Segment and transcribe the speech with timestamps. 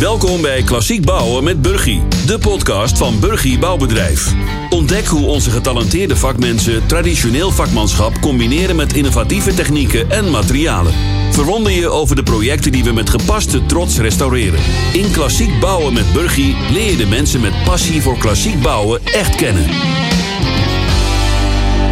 [0.00, 4.32] Welkom bij Klassiek Bouwen met Burgie, de podcast van Burgie Bouwbedrijf.
[4.70, 10.92] Ontdek hoe onze getalenteerde vakmensen traditioneel vakmanschap combineren met innovatieve technieken en materialen.
[11.30, 14.60] Verwonder je over de projecten die we met gepaste trots restaureren.
[14.92, 19.34] In Klassiek Bouwen met Burgie leer je de mensen met passie voor klassiek bouwen echt
[19.34, 19.64] kennen.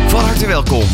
[0.09, 0.85] Van harte welkom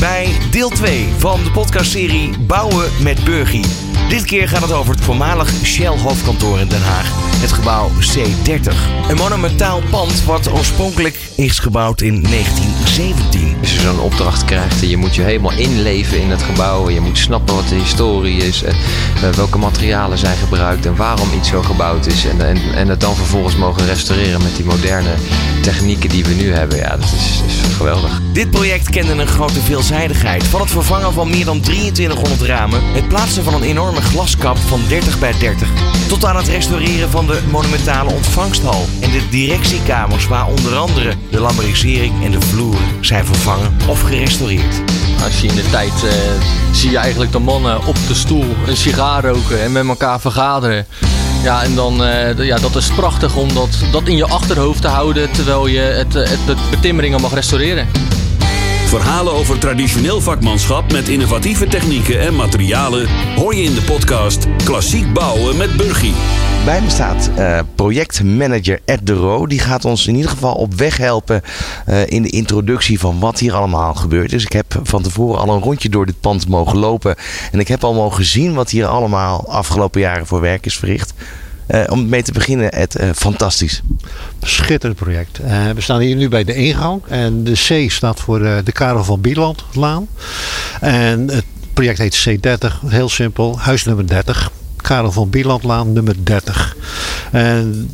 [0.00, 3.87] bij deel 2 van de podcastserie Bouwen met Burgie.
[4.08, 8.72] Dit keer gaat het over het voormalig Shell hoofdkantoor in Den Haag, het gebouw C30.
[9.08, 13.56] Een monumentaal pand wat oorspronkelijk is gebouwd in 1917.
[13.60, 16.90] Als je zo'n opdracht krijgt je moet je helemaal inleven in het gebouw.
[16.90, 18.62] Je moet snappen wat de historie is.
[18.62, 18.74] En
[19.22, 22.26] eh, welke materialen zijn gebruikt en waarom iets zo gebouwd is.
[22.26, 25.14] En, en, en het dan vervolgens mogen restaureren met die moderne
[25.62, 26.78] technieken die we nu hebben.
[26.78, 28.20] Ja, dat is, is geweldig.
[28.32, 30.44] Dit project kende een grote veelzijdigheid.
[30.44, 34.80] Van het vervangen van meer dan 2300 ramen, het plaatsen van een enorme glaskap van
[34.88, 35.68] 30 bij 30,
[36.08, 41.40] tot aan het restaureren van de monumentale ontvangsthal en de directiekamers waar onder andere de
[41.40, 44.80] lambrisering en de vloeren zijn vervangen of gerestaureerd.
[45.24, 46.10] Als je in de tijd eh,
[46.72, 50.86] zie je eigenlijk de mannen op de stoel een sigaar roken en met elkaar vergaderen.
[51.42, 54.88] Ja, en dan, eh, ja, dat is prachtig om dat, dat in je achterhoofd te
[54.88, 57.88] houden terwijl je het, het, het betimmeringen mag restaureren.
[58.88, 65.12] Verhalen over traditioneel vakmanschap met innovatieve technieken en materialen hoor je in de podcast Klassiek
[65.12, 66.14] Bouwen met Burgie.
[66.64, 69.46] Bij me staat eh, projectmanager Ed de Roo.
[69.46, 71.42] Die gaat ons in ieder geval op weg helpen
[71.86, 74.30] eh, in de introductie van wat hier allemaal gebeurt.
[74.30, 77.16] Dus ik heb van tevoren al een rondje door dit pand mogen lopen.
[77.52, 81.14] En ik heb al mogen zien wat hier allemaal afgelopen jaren voor werk is verricht.
[81.70, 83.82] Uh, om mee te beginnen, Ed, uh, fantastisch.
[84.42, 85.40] Schitterend project.
[85.40, 87.02] Uh, we staan hier nu bij de ingang.
[87.08, 90.08] En de C staat voor de Karel van Bielandlaan.
[90.80, 94.50] En het project heet C30, heel simpel, huis nummer 30.
[94.76, 96.76] Karel van Bielandlaan nummer 30.
[97.32, 97.90] En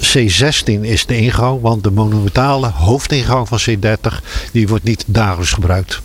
[0.00, 6.00] C16 is de ingang, want de monumentale hoofdingang van C30 die wordt niet dagelijks gebruikt.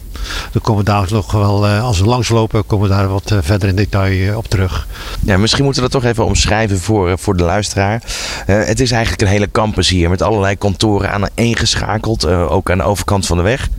[0.51, 3.75] Dan komen we daar nog wel, als we langslopen, komen we daar wat verder in
[3.75, 4.87] detail op terug.
[5.19, 8.03] Ja, misschien moeten we dat toch even omschrijven voor, voor de luisteraar.
[8.47, 12.51] Uh, het is eigenlijk een hele campus hier met allerlei kantoren aan één geschakeld, uh,
[12.51, 13.69] ook aan de overkant van de weg.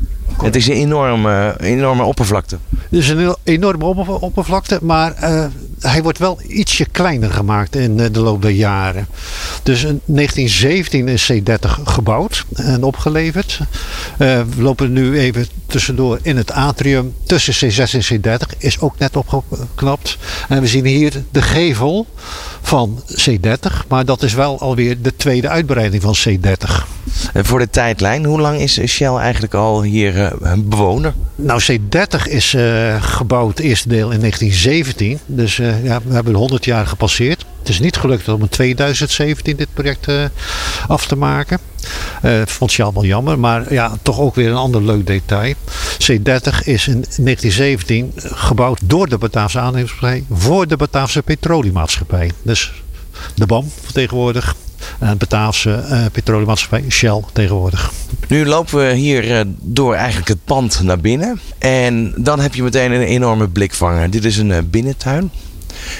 [0.43, 2.59] Het is een enorme, enorme oppervlakte.
[2.71, 3.85] Het is een enorme
[4.21, 5.45] oppervlakte, maar uh,
[5.81, 9.07] hij wordt wel ietsje kleiner gemaakt in de loop der jaren.
[9.63, 13.59] Dus in 1917 is C30 gebouwd en opgeleverd.
[13.59, 13.67] Uh,
[14.57, 18.59] we lopen nu even tussendoor in het atrium tussen C6 en C30.
[18.59, 20.19] Is ook net opgeknapt.
[20.49, 22.07] En we zien hier de gevel
[22.63, 23.87] van C30.
[23.89, 26.85] Maar dat is wel alweer de tweede uitbreiding van C30.
[27.33, 31.15] En voor de tijdlijn, hoe lang is Shell eigenlijk al hier uh, bewoner?
[31.35, 35.19] Nou, C30 is uh, gebouwd, eerste deel in 1917.
[35.27, 37.45] Dus uh, ja, we hebben 100 jaar gepasseerd.
[37.59, 40.25] Het is niet gelukt om in 2017 dit project uh,
[40.89, 41.59] af te maken.
[42.25, 45.55] Uh, vond je allemaal jammer, maar ja, toch ook weer een ander leuk detail.
[45.93, 52.31] C30 is in 1917 gebouwd door de Bataafse aannemersmaatschappij voor de Bataafse petroleummaatschappij.
[52.43, 52.73] Dus
[53.35, 54.57] de BAM tegenwoordig.
[54.99, 57.93] En Bataafse uh, petroleummaatschappij Shell tegenwoordig.
[58.29, 61.41] Nu lopen we hier door eigenlijk het pand naar binnen.
[61.59, 64.11] En dan heb je meteen een enorme blikvanger.
[64.11, 65.31] Dit is een binnentuin.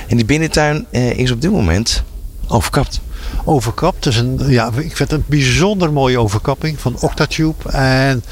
[0.09, 0.87] En die binnentuin
[1.17, 2.03] is op dit moment
[2.49, 3.01] overkapt
[3.45, 4.03] overkapt.
[4.03, 7.71] Dus een, ja, ik vind het een bijzonder mooie overkapping van Octatube.
[7.71, 8.25] En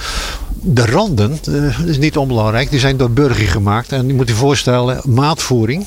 [0.60, 3.92] de randen, uh, is niet onbelangrijk, die zijn door Burger gemaakt.
[3.92, 5.86] En je moet je voorstellen, maatvoering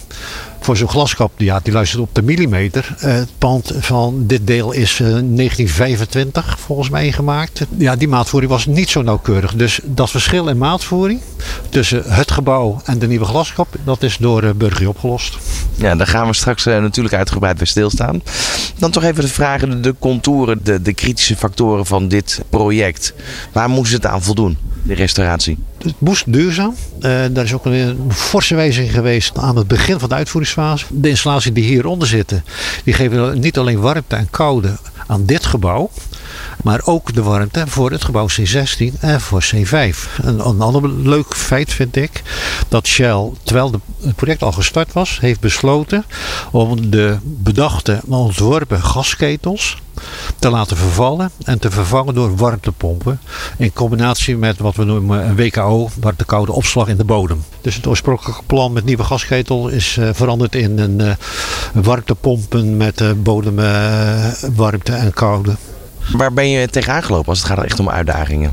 [0.59, 2.95] voor zo'n glaskap, ja, die luistert op de millimeter.
[2.95, 7.66] Uh, het pand van dit deel is uh, 1925 volgens mij gemaakt.
[7.78, 9.56] Ja, die maatvoering was niet zo nauwkeurig.
[9.56, 11.22] Dus dat verschil in maatvoering
[11.69, 15.38] tussen het gebouw en de nieuwe glaskap, dat is door uh, Burger opgelost.
[15.75, 18.22] Ja, daar gaan we straks natuurlijk uitgebreid bij stilstaan.
[18.78, 23.13] Dan toch even de vragen, de contouren, de, de kritische factoren van dit project.
[23.51, 24.57] Waar moest het aan voldoen,
[24.88, 25.58] de restauratie?
[25.84, 26.75] Het moest duurzaam.
[26.96, 30.86] Uh, daar is ook een forse wijziging geweest aan het begin van de uitvoeringsfase.
[30.90, 32.44] De installaties die hieronder zitten,
[32.84, 35.89] die geven niet alleen warmte en koude aan dit gebouw.
[36.63, 39.71] Maar ook de warmte voor het gebouw C16 en voor C5.
[40.21, 42.24] Een, een ander leuk feit vind ik
[42.68, 46.06] dat Shell, terwijl het project al gestart was, heeft besloten
[46.51, 49.77] om de bedachte, ontworpen gasketels
[50.39, 53.19] te laten vervallen en te vervangen door warmtepompen.
[53.57, 57.44] In combinatie met wat we noemen een WKO, warmte-koude opslag in de bodem.
[57.62, 61.12] Dus het oorspronkelijke plan met nieuwe gasketel is uh, veranderd in een uh,
[61.83, 65.56] warmtepompen met uh, bodemwarmte en koude.
[66.12, 68.51] Waar ben je tegenaan gelopen als het gaat echt om uitdagingen?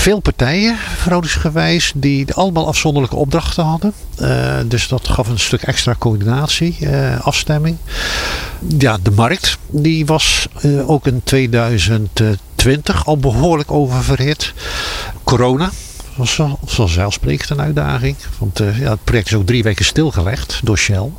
[0.00, 3.92] veel partijen, verhoudingsgewijs, die allemaal afzonderlijke opdrachten hadden.
[4.20, 7.76] Uh, dus dat gaf een stuk extra coördinatie, uh, afstemming.
[8.78, 14.52] Ja, de markt, die was uh, ook in 2020 al behoorlijk oververhit.
[15.24, 15.70] Corona,
[16.14, 18.16] was vanzelfsprekend een uitdaging.
[18.38, 21.10] Want ja, het project is ook drie weken stilgelegd door Shell.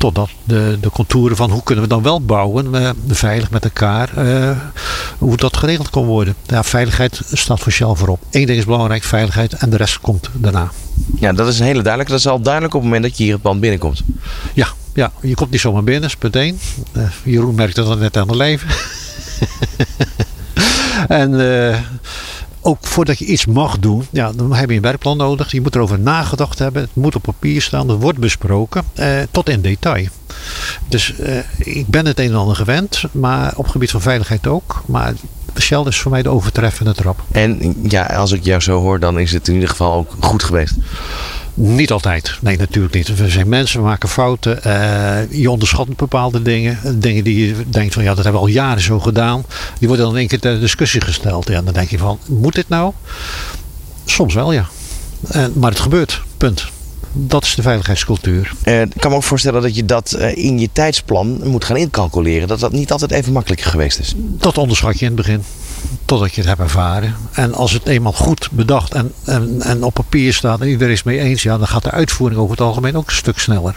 [0.00, 4.10] Totdat de, de contouren van hoe kunnen we dan wel bouwen, uh, veilig met elkaar,
[4.18, 4.50] uh,
[5.18, 6.34] hoe dat geregeld kon worden.
[6.46, 8.20] Ja, veiligheid staat voor Shell voorop.
[8.30, 10.70] Eén ding is belangrijk, veiligheid en de rest komt daarna.
[11.18, 12.12] Ja, dat is een hele duidelijke.
[12.12, 14.02] Dat is al duidelijk op het moment dat je hier het pand binnenkomt.
[14.54, 16.58] Ja, ja je komt niet zomaar binnen, is punt één.
[16.96, 18.68] Uh, Jeroen merkte dat net aan het leven.
[21.08, 21.30] en
[22.60, 25.52] ook voordat je iets mag doen, ja, dan heb je een werkplan nodig.
[25.52, 26.82] Je moet erover nagedacht hebben.
[26.82, 27.88] Het moet op papier staan.
[27.88, 28.84] Het wordt besproken.
[28.94, 30.06] Eh, tot in detail.
[30.88, 33.02] Dus eh, ik ben het een en ander gewend.
[33.12, 34.82] Maar op gebied van veiligheid ook.
[34.86, 35.14] Maar
[35.58, 37.22] Shell is voor mij de overtreffende trap.
[37.30, 40.42] En ja, als ik jou zo hoor, dan is het in ieder geval ook goed
[40.42, 40.74] geweest.
[41.54, 42.38] Niet altijd.
[42.40, 43.16] Nee, natuurlijk niet.
[43.16, 44.58] We zijn mensen, we maken fouten.
[44.66, 47.00] Uh, je onderschat bepaalde dingen.
[47.00, 49.44] Dingen die je denkt van ja, dat hebben we al jaren zo gedaan.
[49.78, 51.48] Die worden dan in één keer ter discussie gesteld.
[51.48, 52.92] Ja, dan denk je van, moet dit nou?
[54.04, 54.68] Soms wel, ja.
[55.54, 56.22] Maar het gebeurt.
[56.36, 56.70] Punt.
[57.12, 58.52] Dat is de veiligheidscultuur.
[58.64, 62.48] Uh, ik kan me ook voorstellen dat je dat in je tijdsplan moet gaan incalculeren.
[62.48, 64.14] Dat dat niet altijd even makkelijk geweest is.
[64.16, 65.42] Dat onderschat je in het begin
[66.04, 67.14] totdat je het hebt ervaren.
[67.32, 71.02] En als het eenmaal goed bedacht en, en, en op papier staat en iedereen is
[71.02, 73.74] mee eens, ja, dan gaat de uitvoering over het algemeen ook een stuk sneller.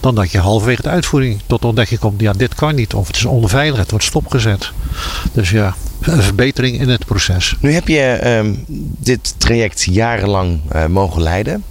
[0.00, 2.94] Dan dat je halverwege de uitvoering tot ontdekking komt, ja, dit kan niet.
[2.94, 4.70] Of het is onveilig, het wordt stopgezet.
[5.32, 7.56] Dus ja, een verbetering in het proces.
[7.60, 8.52] Nu heb je uh,
[8.98, 11.64] dit traject jarenlang uh, mogen leiden.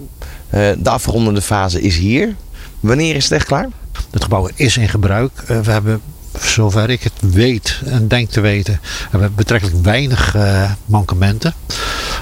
[0.53, 2.36] Uh, de afrondende fase is hier.
[2.80, 3.68] Wanneer is het echt klaar?
[4.12, 5.31] Het gebouw is in gebruik.
[5.42, 6.01] Uh, we hebben
[6.42, 11.53] zover ik het weet en denk te weten, hebben we betrekkelijk weinig uh, mankementen.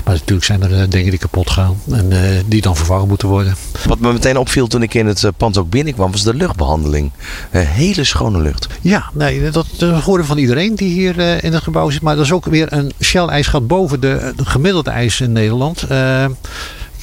[0.05, 3.27] Maar natuurlijk zijn er uh, dingen die kapot gaan en uh, die dan vervangen moeten
[3.27, 3.55] worden.
[3.85, 7.11] Wat me meteen opviel toen ik in het pand ook binnenkwam, was de luchtbehandeling.
[7.51, 8.67] hele schone lucht.
[8.81, 12.01] Ja, nee, dat, dat horen van iedereen die hier in het gebouw zit.
[12.01, 15.85] Maar dat is ook weer een Shell-ijs gaat boven de, de gemiddelde ijs in Nederland.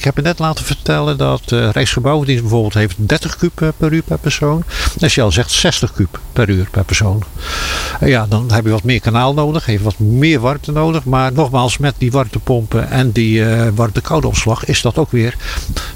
[0.01, 4.01] Ik heb je net laten vertellen dat uh, Rijksgebouwdienst bijvoorbeeld heeft 30 kub per uur
[4.01, 4.63] per persoon.
[4.99, 7.23] En Shell zegt 60 kub per uur per persoon.
[8.03, 11.03] Uh, ja, dan heb je wat meer kanaal nodig, even wat meer warmte nodig.
[11.03, 13.43] Maar nogmaals, met die warmtepompen en die
[13.75, 15.35] warmte-koude opslag is dat ook weer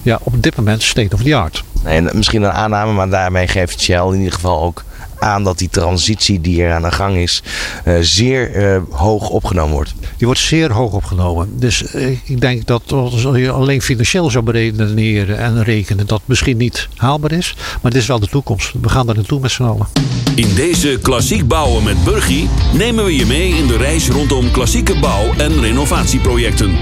[0.01, 1.63] ja, op dit moment state of the art.
[1.85, 4.83] Nee, misschien een aanname, maar daarmee geeft Shell in ieder geval ook
[5.19, 7.43] aan dat die transitie die er aan de gang is
[7.85, 9.93] uh, zeer uh, hoog opgenomen wordt.
[10.17, 11.59] Die wordt zeer hoog opgenomen.
[11.59, 16.57] Dus uh, ik denk dat als je alleen financieel zou beredeneren en rekenen dat misschien
[16.57, 17.55] niet haalbaar is.
[17.81, 18.71] Maar dit is wel de toekomst.
[18.81, 19.87] We gaan daar naartoe met z'n allen.
[20.35, 24.99] In deze Klassiek Bouwen met Burgie nemen we je mee in de reis rondom klassieke
[24.99, 26.75] bouw- en renovatieprojecten.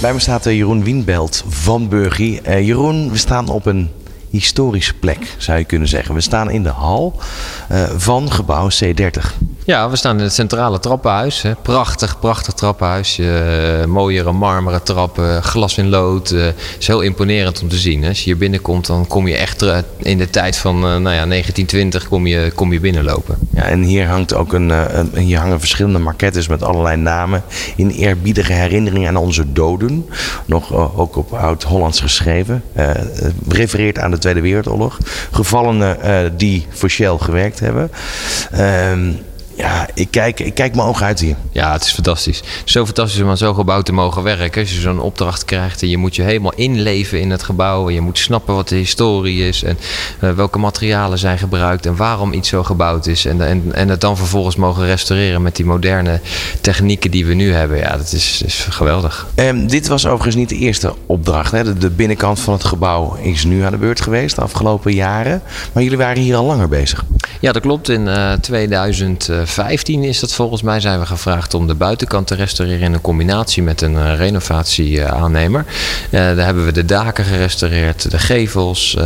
[0.00, 2.40] Bij me staat Jeroen Wienbelt van Burgie.
[2.64, 3.90] Jeroen, we staan op een
[4.38, 6.14] historische plek, zou je kunnen zeggen.
[6.14, 7.20] We staan in de hal
[7.72, 9.51] uh, van gebouw C30.
[9.64, 11.42] Ja, we staan in het centrale trappenhuis.
[11.42, 11.54] Hè.
[11.54, 13.18] Prachtig, prachtig trappenhuis.
[13.18, 16.30] Uh, mooiere marmeren trappen, glas in lood.
[16.30, 16.46] Uh,
[16.78, 18.02] is heel imponerend om te zien.
[18.02, 18.08] Hè.
[18.08, 19.64] Als je hier binnenkomt, dan kom je echt
[19.98, 23.38] in de tijd van nou ja, 1920 kom je, kom je binnenlopen.
[23.54, 24.72] Ja, en hier hangt ook een,
[25.14, 27.42] hier hangen verschillende maquettes met allerlei namen.
[27.76, 30.06] In eerbiedige herinnering aan onze doden.
[30.44, 32.62] Nog ook op oud-Hollands geschreven.
[33.48, 34.98] refereert aan de Tweede Wereldoorlog.
[35.30, 37.90] Gevallenen die voor Shell gewerkt hebben.
[39.62, 41.36] Ja, ik kijk, ik kijk mijn ogen uit hier.
[41.52, 42.42] Ja, het is fantastisch.
[42.64, 44.60] Zo fantastisch om aan zo'n gebouw te mogen werken.
[44.60, 47.88] Als je zo'n opdracht krijgt en je moet je helemaal inleven in het gebouw.
[47.88, 49.78] En je moet snappen wat de historie is en
[50.20, 53.24] uh, welke materialen zijn gebruikt en waarom iets zo gebouwd is.
[53.24, 56.20] En, en, en het dan vervolgens mogen restaureren met die moderne
[56.60, 57.78] technieken die we nu hebben.
[57.78, 59.26] Ja, dat is, is geweldig.
[59.34, 61.52] Um, dit was overigens niet de eerste opdracht.
[61.52, 61.64] Hè?
[61.64, 65.42] De, de, binnenkant van het gebouw is nu aan de beurt geweest de afgelopen jaren.
[65.72, 67.04] Maar jullie waren hier al langer bezig.
[67.40, 67.88] Ja, dat klopt.
[67.88, 69.30] In uh, 2000.
[69.52, 73.00] 15 is dat volgens mij zijn we gevraagd om de buitenkant te restaureren in een
[73.00, 75.64] combinatie met een uh, renovatieaannemer.
[75.66, 78.96] Uh, daar hebben we de daken gerestaureerd, de gevels,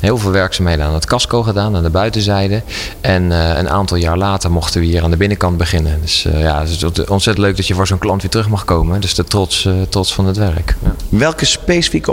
[0.00, 2.62] heel veel werkzaamheden aan het casco gedaan, aan de buitenzijde.
[3.00, 6.00] En een aantal jaar later mochten we hier aan de binnenkant beginnen.
[6.00, 9.00] Dus ja, het is ontzettend leuk dat je voor zo'n klant weer terug mag komen.
[9.00, 10.76] Dus de trots, trots van het werk.
[10.82, 10.94] Ja.
[11.08, 12.12] Welke specifieke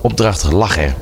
[0.00, 0.94] opdracht lag er?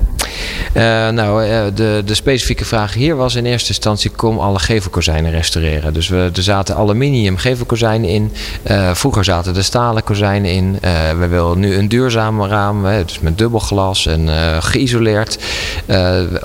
[0.76, 5.30] Uh, nou, uh, de, de specifieke vraag hier was in eerste instantie: kom alle gevelkozijnen
[5.30, 5.92] restaureren.
[5.92, 8.32] Dus we, er zaten aluminium gevelkozijnen in.
[8.70, 10.78] Uh, vroeger zaten er stalen kozijnen in.
[11.18, 14.28] we willen nu een duurzaam raam, hè, dus met dubbel glas en
[14.62, 15.38] geïsoleerd.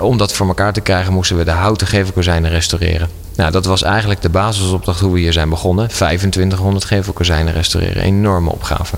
[0.00, 3.08] om dat voor elkaar te krijgen, moesten we de houten gevelkozijnen restaureren.
[3.36, 5.88] Nou, dat was eigenlijk de basisopdracht hoe we hier zijn begonnen.
[5.88, 8.02] 2500 gevelkozijnen restaureren.
[8.02, 8.96] Enorme opgave.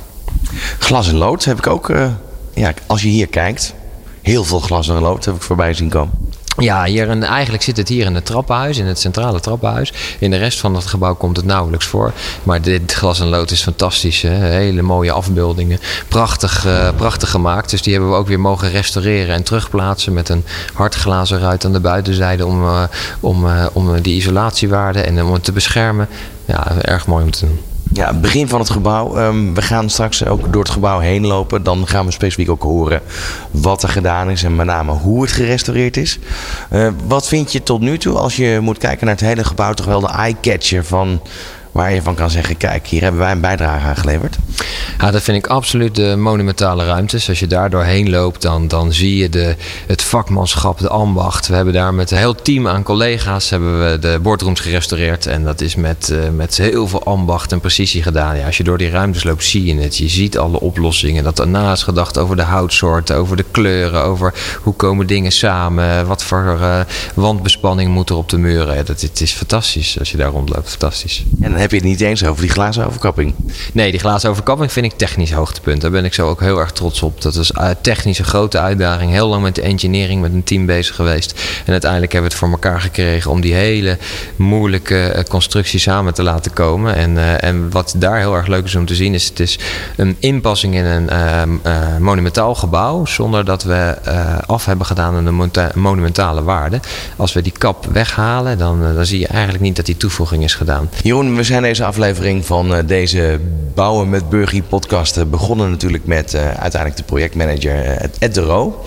[0.79, 1.93] Glas en lood heb ik ook,
[2.55, 3.75] ja, als je hier kijkt,
[4.23, 6.29] heel veel glas en lood heb ik voorbij zien komen.
[6.57, 9.93] Ja, hier en eigenlijk zit het hier in het trappenhuis, in het centrale trappenhuis.
[10.19, 12.13] In de rest van het gebouw komt het nauwelijks voor.
[12.43, 14.23] Maar dit glas en lood is fantastisch.
[14.23, 14.35] Hè?
[14.35, 15.81] Hele mooie afbeeldingen.
[16.09, 17.71] Prachtig, uh, prachtig gemaakt.
[17.71, 20.13] Dus die hebben we ook weer mogen restaureren en terugplaatsen.
[20.13, 22.83] Met een hardglazen ruit aan de buitenzijde om, uh,
[23.21, 26.09] om, uh, om die isolatiewaarde en om het te beschermen.
[26.45, 27.70] Ja, erg mooi om te doen.
[28.01, 29.19] Ja, begin van het gebouw.
[29.19, 31.63] Um, we gaan straks ook door het gebouw heen lopen.
[31.63, 33.03] Dan gaan we specifiek ook horen
[33.51, 36.19] wat er gedaan is en met name hoe het gerestaureerd is.
[36.73, 39.73] Uh, wat vind je tot nu toe als je moet kijken naar het hele gebouw
[39.73, 41.21] toch wel de eye-catcher van
[41.73, 44.37] waar je van kan zeggen: kijk, hier hebben wij een bijdrage aan geleverd?
[44.99, 47.29] Ja, dat vind ik absoluut de monumentale ruimtes.
[47.29, 51.47] Als je daar doorheen loopt, dan, dan zie je de, het vakmanschap, de ambacht.
[51.47, 55.27] We hebben daar met een heel team aan collega's hebben we de boardrooms gerestaureerd.
[55.27, 58.37] En dat is met, uh, met heel veel ambacht en precisie gedaan.
[58.37, 59.97] Ja, als je door die ruimtes loopt, zie je het.
[59.97, 61.25] Je ziet alle oplossingen.
[61.25, 66.07] Dat daarna is gedacht over de houtsoorten, over de kleuren, over hoe komen dingen samen.
[66.07, 66.81] Wat voor uh,
[67.15, 68.85] wandbespanning moet er op de muren.
[68.85, 70.71] Dat, het is fantastisch als je daar rondloopt.
[70.71, 71.25] Fantastisch.
[71.41, 73.35] En heb je het niet eens over die glazen overkapping.
[73.73, 75.81] Nee, die glazen overkapping vind ik technisch hoogtepunt.
[75.81, 77.23] Daar ben ik zo ook heel erg trots op.
[77.23, 79.11] Dat is technisch een grote uitdaging.
[79.11, 81.41] Heel lang met de engineering, met een team bezig geweest.
[81.65, 83.99] En uiteindelijk hebben we het voor elkaar gekregen om die hele
[84.37, 86.95] moeilijke eh, constructie samen te laten komen.
[86.95, 89.59] En, uh, en wat daar heel erg leuk is om te zien, is het is
[89.97, 93.07] een inpassing in een uh, uh, monumentaal gebouw.
[93.07, 93.97] Zonder dat we
[94.47, 96.81] af hebben gedaan aan de monumentale waarde.
[97.17, 100.55] Als we die kap weghalen, dan, dan zie je eigenlijk niet dat die toevoeging is
[100.55, 100.91] gedaan.
[101.03, 103.41] Jeroen, we zijn deze aflevering van uh, deze
[103.75, 107.85] Bouwen met Burgie podcast uh, begonnen natuurlijk met uh, uiteindelijk de projectmanager
[108.19, 108.85] Ed de Roo.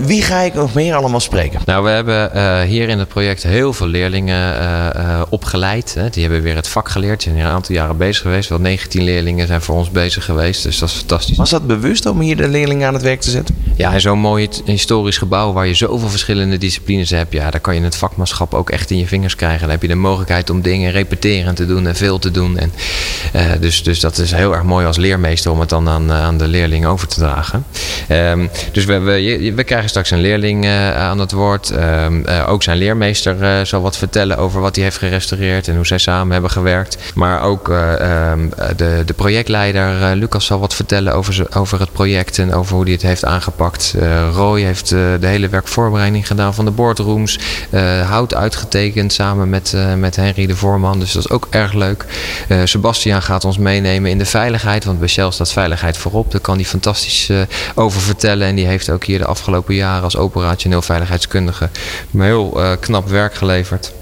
[0.00, 1.60] wie ga ik nog meer allemaal spreken?
[1.66, 4.54] Nou, we hebben hier in het project heel veel leerlingen
[5.28, 5.94] opgeleid.
[5.94, 6.10] Hè.
[6.10, 7.22] Die hebben weer het vak geleerd.
[7.22, 8.48] Ze zijn een aantal jaren bezig geweest.
[8.48, 10.62] Wel 19 leerlingen zijn voor ons bezig geweest.
[10.62, 11.36] Dus dat is fantastisch.
[11.36, 13.56] Was dat bewust om hier de leerlingen aan het werk te zetten?
[13.76, 17.32] Ja, in zo'n mooi historisch gebouw waar je zoveel verschillende disciplines hebt.
[17.32, 19.60] Ja, daar kan je het vakmanschap ook echt in je vingers krijgen.
[19.60, 22.58] Dan heb je de mogelijkheid om dingen repeteren te doen veel te doen.
[22.58, 22.72] En,
[23.36, 26.38] uh, dus, dus dat is heel erg mooi als leermeester om het dan aan, aan
[26.38, 27.64] de leerling over te dragen.
[28.10, 31.72] Um, dus we, we, we, krijgen straks een leerling uh, aan het woord.
[31.72, 32.06] Uh,
[32.46, 36.32] ook zijn leermeester zal wat vertellen over wat hij heeft gerestaureerd en hoe zij samen
[36.32, 36.98] hebben gewerkt.
[37.14, 42.54] Maar ook um, de, de projectleider Lucas zal wat vertellen over, over het project en
[42.54, 43.94] over hoe hij het heeft aangepakt.
[44.32, 47.38] Roy heeft de hele werkvoorbereiding gedaan van de boardrooms.
[48.06, 50.98] hout uitgetekend samen met, met Henry de Voorman.
[50.98, 51.79] Dus dat is ook erg leuk.
[52.48, 54.84] Uh, Sebastian gaat ons meenemen in de veiligheid.
[54.84, 56.30] Want bij Shell staat veiligheid voorop.
[56.30, 57.40] Daar kan hij fantastisch uh,
[57.74, 58.46] over vertellen.
[58.46, 61.68] En die heeft ook hier de afgelopen jaren als operationeel veiligheidskundige
[62.18, 63.92] heel uh, knap werk geleverd.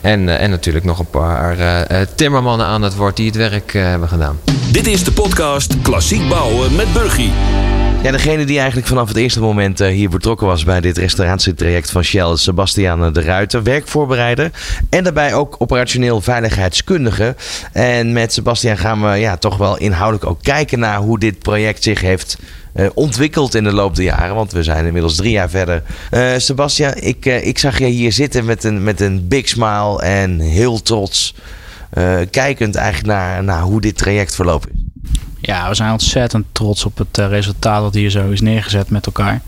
[0.00, 4.38] En, en natuurlijk nog een paar timmermannen aan het woord die het werk hebben gedaan.
[4.70, 7.32] Dit is de podcast Klassiek Bouwen met Burgie.
[8.02, 11.90] Ja, degene die eigenlijk vanaf het eerste moment uh, hier betrokken was bij dit restauratietraject
[11.90, 14.50] van Shell, Sebastian de Ruiter, werkvoorbereider
[14.90, 17.36] en daarbij ook operationeel veiligheidskundige.
[17.72, 21.82] En met Sebastian gaan we ja, toch wel inhoudelijk ook kijken naar hoe dit project
[21.82, 22.38] zich heeft
[22.74, 24.34] uh, ontwikkeld in de loop der jaren.
[24.34, 25.82] Want we zijn inmiddels drie jaar verder.
[26.36, 30.82] Sebastian, ik, ik zag je hier zitten met een, met een big smile en heel
[30.82, 31.34] trots.
[32.30, 34.81] kijkend eigenlijk naar, naar hoe dit traject verlopen is.
[35.44, 39.42] Ja, we zijn ontzettend trots op het resultaat dat hier zo is neergezet met elkaar.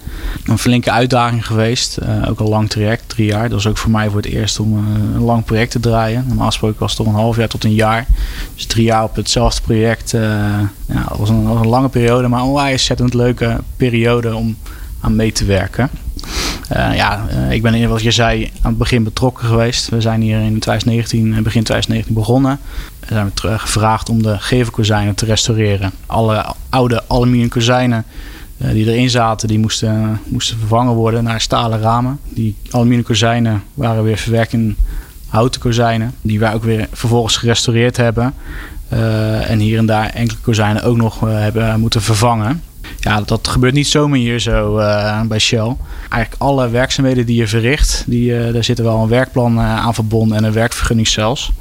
[0.44, 1.98] Een flinke uitdaging geweest.
[2.02, 3.42] Uh, ook een lang traject, drie jaar.
[3.42, 6.24] Dat was ook voor mij voor het eerst om uh, een lang project te draaien.
[6.26, 8.06] Normaal gesproken was toch een half jaar tot een jaar.
[8.54, 10.12] Dus drie jaar op hetzelfde project.
[10.12, 10.20] Uh,
[10.86, 14.56] ja, dat was een, een lange periode, maar een ontzettend leuke periode om
[15.00, 15.90] aan mee te werken.
[16.72, 19.88] Uh, ja, uh, ik ben, wat je zei, aan het begin betrokken geweest.
[19.88, 22.58] We zijn hier in 2019, begin 2019 begonnen.
[23.00, 25.92] We zijn we gevraagd om de gevelkozijnen te restaureren.
[26.06, 28.04] Alle oude aluminium kozijnen
[28.56, 32.18] die erin zaten, die moesten, moesten vervangen worden naar stalen ramen.
[32.28, 34.76] Die aluminium kozijnen waren weer verwerkt in
[35.28, 36.14] houten kozijnen.
[36.20, 38.34] Die wij ook weer vervolgens gerestaureerd hebben.
[39.46, 42.62] en hier en daar enkele kozijnen ook nog hebben moeten vervangen.
[43.04, 45.76] Ja, dat gebeurt niet zomaar hier zo uh, bij Shell.
[46.08, 49.76] Eigenlijk alle werkzaamheden die je verricht, die, uh, daar zit er wel een werkplan uh,
[49.76, 51.52] aan verbonden en een werkvergunning zelfs.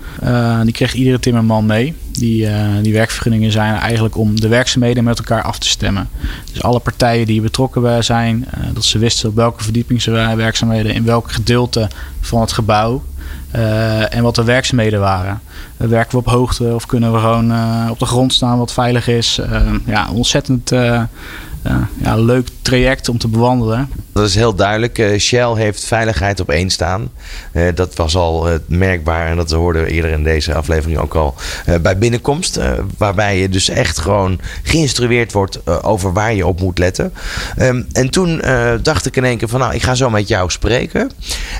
[0.64, 1.94] die krijgt iedere timmerman mee.
[2.12, 2.48] Die,
[2.82, 6.10] die werkvergunningen zijn eigenlijk om de werkzaamheden met elkaar af te stemmen.
[6.52, 11.90] Dus alle partijen die betrokken zijn, dat ze wisten op welke verdiepingswerkzaamheden in welk gedeelte
[12.22, 13.04] van het gebouw
[13.56, 15.42] uh, en wat de werkzaamheden waren.
[15.78, 18.74] Uh, werken we op hoogte of kunnen we gewoon uh, op de grond staan wat
[18.74, 19.40] veilig is?
[19.86, 20.72] ja, ontzettend
[22.04, 23.90] ja, leuk traject om te bewandelen.
[24.14, 25.16] Dat is heel duidelijk.
[25.18, 27.10] Shell heeft veiligheid op één staan.
[27.76, 31.36] dat was al merkbaar en dat hoorden we eerder in deze aflevering ook al
[31.82, 32.60] bij binnenkomst.
[32.98, 37.14] waarbij je dus echt gewoon geïnstrueerd wordt over waar je op moet letten.
[37.58, 38.42] Ehm, en toen
[38.82, 41.12] dacht ik in één keer van nou, ik ga zo met jou spreken.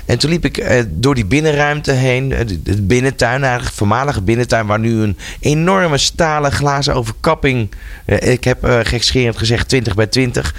[0.04, 2.28] En toen liep ik door die binnenruimte heen.
[2.62, 7.70] De binnentuin, eigenlijk voormalige binnentuin, waar nu een enorme stalen glazen overkapping.
[8.04, 10.54] ik heb gekscherend gezegd 20 bij 20.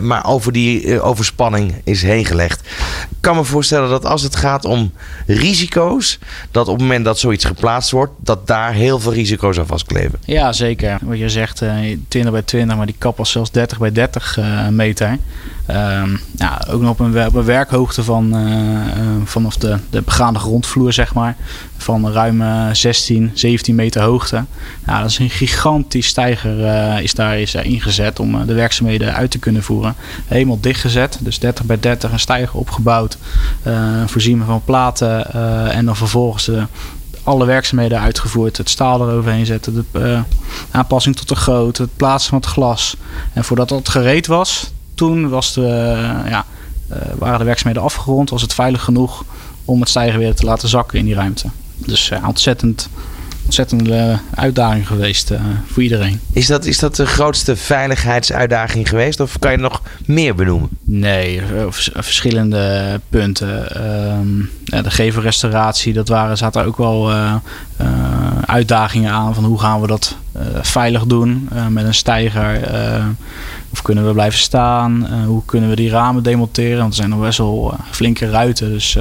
[0.00, 2.60] maar over die overspanning is heen gelegd.
[3.10, 4.92] Ik kan me voorstellen dat als het gaat om
[5.26, 6.18] risico's,
[6.50, 10.18] dat op het moment dat zoiets geplaatst wordt, dat daar heel veel risico's aan vastkleven.
[10.24, 10.98] Ja, zeker.
[11.02, 11.62] Wat je zegt,
[12.08, 14.38] 20 bij 20, maar die kap was zelfs 30 bij 30
[14.70, 15.18] meter.
[15.68, 18.36] Ehm, ja, ook nog op een, werkhoogte van
[19.24, 21.36] vanaf de, de begaande grondvloer, zeg maar.
[21.76, 22.42] Van ruim
[22.74, 24.44] 16, 17 meter hoogte.
[24.86, 26.58] Dat is een gigantisch stijger
[27.02, 29.94] is daar is, ingezet om de werkzaamheden uit te kunnen voeren.
[30.26, 33.18] Helemaal dichtgezet, dus 30 bij 30 een stijger opgebouwd.
[34.06, 35.32] Voorzien van platen
[35.72, 36.50] en dan vervolgens
[37.28, 38.56] alle werkzaamheden uitgevoerd.
[38.56, 40.22] Het staal eroverheen zetten, de
[40.70, 42.96] aanpassing tot de grootte, het plaatsen van het glas.
[43.32, 45.96] En voordat dat gereed was, toen was de,
[46.28, 46.44] ja,
[47.14, 49.24] waren de werkzaamheden afgerond, was het veilig genoeg
[49.64, 51.48] om het stijgen weer te laten zakken in die ruimte.
[51.76, 52.88] Dus ja, ontzettend,
[53.44, 56.20] ontzettende uitdaging geweest uh, voor iedereen.
[56.32, 60.68] Is dat, is dat de grootste veiligheidsuitdaging geweest of kan je nog meer benoemen?
[60.84, 61.42] Nee,
[61.94, 63.68] verschillende punten.
[63.76, 67.34] Uh, ja, de gevelrestauratie, dat waren, zaten ook wel uh,
[68.44, 70.16] uitdagingen aan van hoe gaan we dat
[70.60, 72.60] veilig doen met een stijger
[73.70, 75.06] of kunnen we blijven staan?
[75.26, 76.78] Hoe kunnen we die ramen demonteren?
[76.78, 78.70] Want er zijn nog best wel flinke ruiten.
[78.70, 78.92] Dus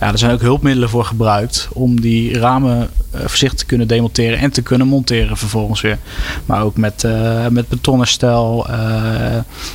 [0.00, 4.50] ja, er zijn ook hulpmiddelen voor gebruikt om die ramen voorzichtig te kunnen demonteren en
[4.50, 5.98] te kunnen monteren vervolgens weer.
[6.46, 7.06] Maar ook met,
[7.50, 8.06] met betonnen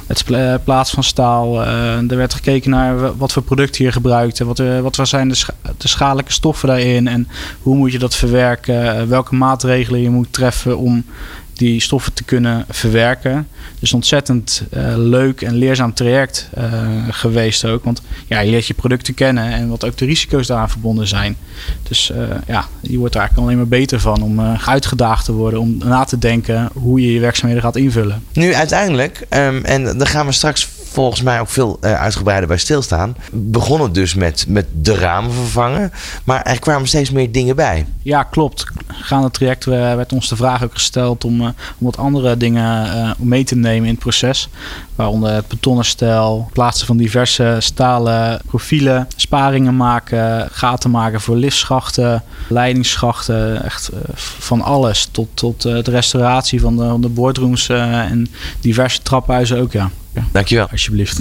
[0.07, 1.63] het plaats van staal.
[1.63, 5.45] er werd gekeken naar wat voor product hier gebruikt en wat, wat zijn de,
[5.77, 7.27] de schadelijke stoffen daarin en
[7.61, 9.09] hoe moet je dat verwerken?
[9.09, 11.04] welke maatregelen je moet treffen om
[11.53, 13.47] die stoffen te kunnen verwerken.
[13.79, 16.63] Dus ontzettend uh, leuk en leerzaam traject uh,
[17.09, 17.83] geweest ook.
[17.83, 21.37] Want ja, je leert je producten kennen en wat ook de risico's daaraan verbonden zijn.
[21.83, 25.59] Dus uh, ja, je wordt er eigenlijk alleen maar beter van om uitgedaagd te worden.
[25.59, 28.23] Om na te denken hoe je je werkzaamheden gaat invullen.
[28.33, 32.57] Nu uiteindelijk, um, en dan gaan we straks volgens mij ook veel uh, uitgebreider bij
[32.57, 33.15] stilstaan.
[33.31, 35.91] Begon het dus met, met de ramen vervangen.
[36.23, 37.85] Maar er kwamen steeds meer dingen bij.
[38.01, 38.65] Ja, klopt.
[38.87, 43.43] Gaande traject werd ons de vraag ook gesteld om, uh, om wat andere dingen mee
[43.43, 44.49] te nemen in het proces.
[44.95, 52.23] Waaronder het betonnen stijl, plaatsen van diverse stalen profielen, sparingen maken, gaten maken voor liftschachten,
[52.47, 53.63] leidingsschachten.
[53.63, 58.27] Echt van alles tot, tot de restauratie van de, van de boardrooms en
[58.59, 59.89] diverse traphuizen ook, ja.
[60.31, 60.67] Dankjewel.
[60.71, 61.19] Alsjeblieft.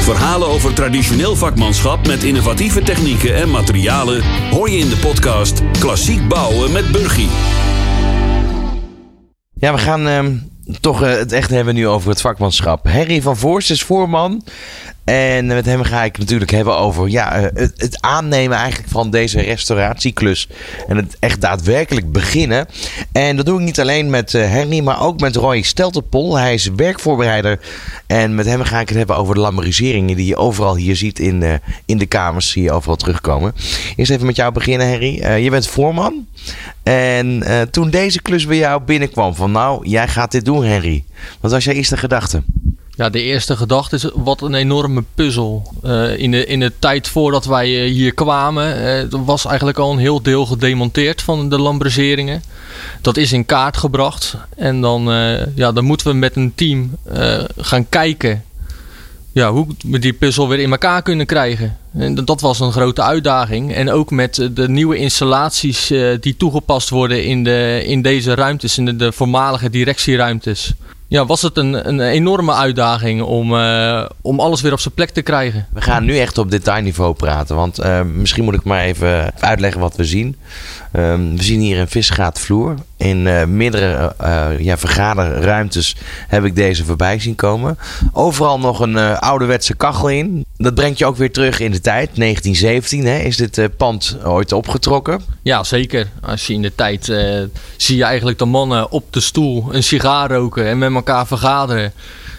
[0.00, 6.28] Verhalen over traditioneel vakmanschap met innovatieve technieken en materialen hoor je in de podcast Klassiek
[6.28, 7.28] Bouwen met Burgie.
[9.54, 10.26] Ja, we gaan uh,
[10.80, 12.88] toch uh, het echt hebben nu over het vakmanschap.
[12.88, 14.44] Harry van Voorst is voorman
[15.04, 19.10] en met hem ga ik natuurlijk hebben over ja, eh, het, het, aannemen eigenlijk van
[19.10, 20.48] deze restauratieklus.
[20.88, 22.66] En het echt daadwerkelijk beginnen.
[23.12, 26.36] En dat doe ik niet alleen met uh, Henry, maar ook met Roy Stelterpol.
[26.36, 27.60] Hij is werkvoorbereider.
[28.06, 31.18] En met hem ga ik het hebben over de lamberiseringen die je overal hier ziet
[31.18, 32.50] in, uh, in de kamers.
[32.50, 33.54] Zie je overal terugkomen.
[33.96, 35.42] Eerst even met jou beginnen, Henry.
[35.42, 36.26] je bent voorman.
[36.82, 41.04] En toen deze klus bij jou binnenkwam van nou, jij gaat dit doen, Henry.
[41.40, 42.42] Wat was jouw eerste gedachte?
[42.96, 45.74] Ja, de eerste gedachte is wat een enorme puzzel.
[45.84, 49.92] Uh, in, de, in de tijd voordat wij eh, hier kwamen, uh, was eigenlijk al
[49.92, 52.42] een heel deel gedemonteerd van de lambriseringen.
[53.00, 54.36] Dat is in kaart gebracht.
[54.56, 55.02] En dan,
[55.54, 56.96] ja, dan moeten we met een team
[57.56, 58.44] gaan kijken
[59.32, 61.78] ja, hoe we die puzzel weer in elkaar kunnen krijgen.
[61.92, 63.74] En dat was een grote uitdaging.
[63.74, 68.84] En ook met de nieuwe installaties die toegepast worden in, de, in deze ruimtes, in
[68.84, 70.74] de, de voormalige directieruimtes
[71.08, 75.10] ja, was het een, een enorme uitdaging om, uh, om alles weer op zijn plek
[75.10, 75.66] te krijgen.
[75.72, 77.56] We gaan nu echt op detailniveau praten.
[77.56, 80.36] Want uh, misschien moet ik maar even uitleggen wat we zien.
[80.96, 82.74] Um, we zien hier een visgraatvloer.
[82.96, 84.14] In uh, meerdere
[84.58, 85.96] ja, vergaderruimtes
[86.28, 87.78] heb ik deze voorbij zien komen.
[88.12, 90.44] Overal nog een ouderwetse kachel in.
[90.56, 92.10] Dat brengt je ook weer terug in de tijd.
[92.16, 95.22] 1917 hè, is dit pand ooit opgetrokken.
[95.42, 96.08] Ja, zeker.
[96.20, 97.12] Als je in de tijd
[97.76, 101.92] zie je eigenlijk de mannen op de stoel een sigaar roken en met elkaar vergaderen.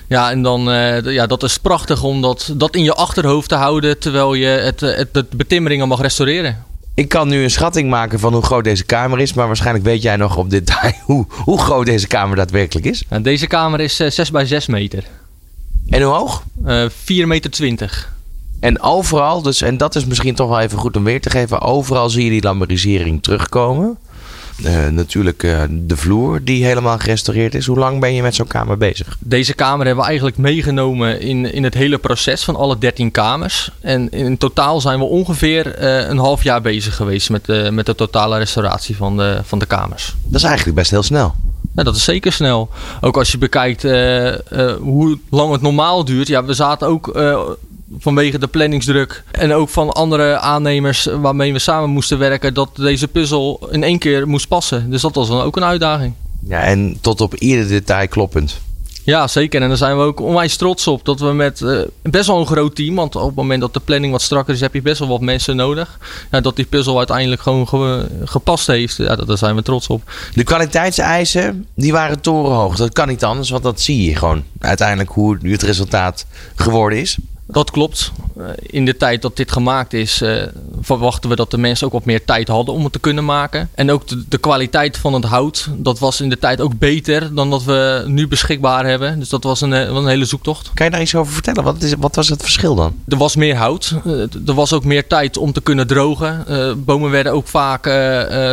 [0.07, 3.55] Ja, en dan, uh, ja, dat is prachtig om dat, dat in je achterhoofd te
[3.55, 6.63] houden terwijl je het, het, het betimmeringen mag restaureren.
[6.95, 9.33] Ik kan nu een schatting maken van hoe groot deze kamer is.
[9.33, 13.03] Maar waarschijnlijk weet jij nog op detail hoe, hoe groot deze kamer daadwerkelijk is.
[13.09, 15.03] En deze kamer is eh 6 bij 6 meter.
[15.89, 16.43] En hoe hoog?
[16.65, 18.13] Eh 4 meter 20.
[18.59, 21.61] En overal, dus, en dat is misschien toch wel even goed om weer te geven.
[21.61, 23.97] Overal zie je die lamberisering terugkomen.
[24.63, 27.65] Eh, natuurlijk eh, de vloer die helemaal gerestaureerd is.
[27.65, 29.17] Hoe lang ben je met zo'n kamer bezig?
[29.19, 33.71] Deze kamer hebben we eigenlijk meegenomen in, in het hele proces van alle 13 kamers.
[33.81, 37.85] En in totaal zijn we ongeveer eh, een half jaar bezig geweest met de, met
[37.85, 40.15] de totale restauratie van de, van de kamers.
[40.23, 41.35] Dat is eigenlijk best heel snel.
[41.71, 42.69] Nou, dat is zeker snel.
[43.01, 43.81] Ook als je bekijkt
[44.79, 46.27] hoe lang het normaal duurt.
[46.27, 47.07] Ja, we zaten ook
[47.99, 53.07] vanwege de planningsdruk en ook van andere aannemers waarmee we samen moesten werken, dat deze
[53.07, 54.89] puzzel in één keer moest passen.
[54.89, 56.13] Dus dat was dan ook een uitdaging.
[56.47, 58.61] Ja, en tot op ieder detail kloppend.
[59.03, 59.61] Ja, zeker.
[59.61, 61.05] En daar zijn we ook onwijs trots op.
[61.05, 63.79] Dat we met eh, best wel een groot team, want op het moment dat de
[63.79, 65.99] planning wat strakker is, heb je best wel wat mensen nodig.
[66.31, 70.11] Ja, dat die puzzel uiteindelijk gewoon ge- gepast heeft, ja, daar zijn we trots op.
[70.33, 72.75] De kwaliteitseisen, die waren torenhoog.
[72.75, 74.43] Dat kan niet anders, want dat zie je gewoon.
[74.59, 77.17] Uiteindelijk hoe het resultaat geworden is.
[77.47, 78.11] Dat klopt.
[78.37, 80.43] Eh, In de tijd dat dit gemaakt is, eh,
[80.81, 83.69] verwachten we dat de mensen ook wat meer tijd hadden om het te kunnen maken.
[83.75, 87.33] En ook de, de kwaliteit van het hout, dat was in de tijd ook beter
[87.33, 89.19] dan dat we nu beschikbaar hebben.
[89.19, 90.71] Dus dat was een, eh, een hele zoektocht.
[90.73, 91.63] Kan je daar iets over vertellen?
[91.63, 92.93] Wat, is, wat was het verschil dan?
[93.07, 93.93] Er was meer hout.
[94.45, 96.45] Er was ook meer tijd om te kunnen drogen.
[96.85, 97.85] Bomen werden ook vaak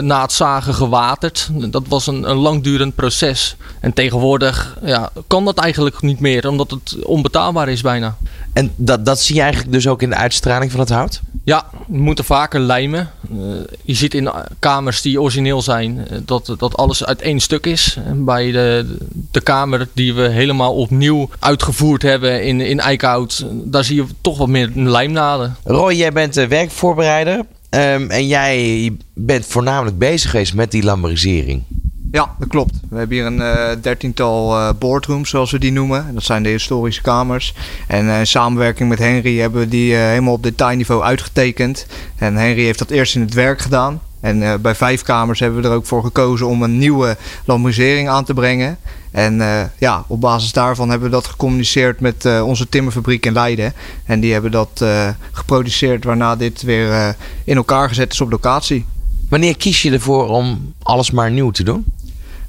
[0.03, 1.49] na het zagen gewaterd.
[1.71, 3.57] Dat was een, een langdurend proces.
[3.81, 8.17] En tegenwoordig ja, kan dat eigenlijk niet meer, omdat het onbetaalbaar is bijna.
[8.53, 11.21] En dat, dat zie je eigenlijk dus ook in de uitstraling van het hout?
[11.45, 13.11] Ja, we moeten vaker lijmen.
[13.31, 13.37] Eh,
[13.83, 17.97] je ziet in kamers die origineel zijn eh, dat, dat alles uit één stuk is.
[18.15, 18.97] Bij de,
[19.31, 24.39] de kamer die we helemaal opnieuw uitgevoerd hebben in, in eikenhout, daar zie je toch
[24.39, 25.57] wat meer lijmnaden.
[25.65, 27.41] Roy, jij bent de werkvoorbereider.
[27.71, 31.63] ehm, en jij bent voornamelijk bezig geweest met die lamberisering.
[32.13, 32.75] Ja, dat klopt.
[32.91, 36.15] We hebben hier een eh, dertiental eh boardrooms, zoals we die noemen.
[36.15, 37.55] Dat zijn de historische kamers.
[37.89, 41.87] En eh, in samenwerking met Henry hebben we die helemaal op detailniveau uitgetekend.
[42.17, 44.01] En Henry heeft dat eerst in het werk gedaan.
[44.21, 48.25] En bij vijf kamers hebben we er ook voor gekozen om een nieuwe lamberisering aan
[48.25, 48.79] te brengen.
[49.11, 49.43] En
[49.79, 53.73] ja, op basis daarvan hebben we dat gecommuniceerd met onze timmerfabriek in Leiden.
[54.05, 54.85] En die hebben dat
[55.33, 58.87] geproduceerd, waarna dit weer in elkaar gezet is op locatie.
[59.29, 61.85] Wanneer kies je ervoor om alles maar nieuw te doen?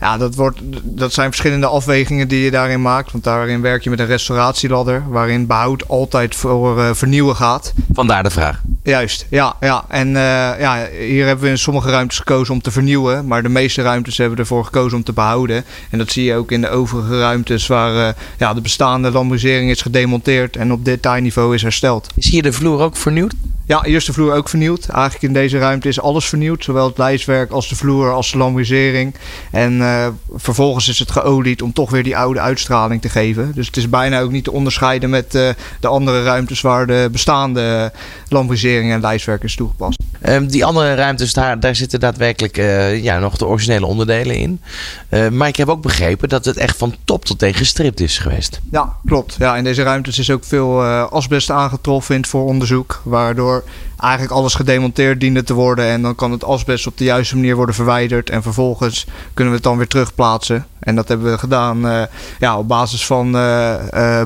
[0.04, 3.12] Ja, dat, wordt, dat zijn verschillende afwegingen die je daarin maakt.
[3.12, 7.74] Want daarin werk je met een restauratieladder, waarin behoud altijd voor eh, vernieuwen gaat.
[7.94, 8.62] Vandaar de vraag.
[8.84, 9.56] Juist, ja.
[9.60, 9.86] ja.
[9.88, 13.28] En eh, ja, hier hebben we in sommige ruimtes gekozen om te vernieuwen.
[13.28, 15.64] Maar de meeste ruimtes hebben ervoor gekozen om te behouden.
[15.90, 19.70] En dat zie je ook in de overige ruimtes waar eh, ja, de bestaande lambrisering
[19.70, 22.10] is gedemonteerd en op detailniveau is hersteld.
[22.16, 23.34] Is hier de vloer ook vernieuwd?
[23.66, 24.88] Ja, de vloer ook vernieuwd.
[24.88, 26.64] Eigenlijk in deze ruimte is alles vernieuwd.
[26.64, 29.16] Zowel het lijstwerk als de vloer als de lambrisering.
[29.52, 33.52] En eh, vervolgens is het geolied om toch weer die oude uitstraling te geven.
[33.56, 35.50] Dus het is bijna ook niet te onderscheiden met eh,
[35.80, 37.92] de andere ruimtes waar de bestaande
[38.28, 39.98] lambrisering en lijstwerk is toegepast.
[40.24, 44.62] Ehm, die andere ruimtes, daar, daar zitten daadwerkelijk eh, ja, nog de originele onderdelen in.
[45.10, 48.18] Eh, maar ik heb ook begrepen dat het echt van top tot teen gestript is
[48.18, 48.60] geweest.
[48.72, 49.36] Ja, klopt.
[49.40, 53.02] Ja, in deze ruimtes is ook veel eh, asbest aangetroffen in het vooronderzoek.
[53.04, 53.64] Waardoor
[53.98, 55.86] eigenlijk alles gedemonteerd diende te worden.
[55.86, 58.30] En dan kan het asbest op de juiste manier worden verwijderd.
[58.30, 60.66] En vervolgens kunnen we het dan weer terugplaatsen.
[60.80, 62.02] En dat hebben we gedaan eh,
[62.40, 63.32] ja, op basis van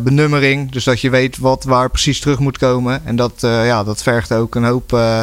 [0.04, 0.72] benummering.
[0.72, 3.06] Dus dat je weet wat waar precies terug moet komen.
[3.06, 5.22] En dat, ja, dat vergt ook een hoop eh,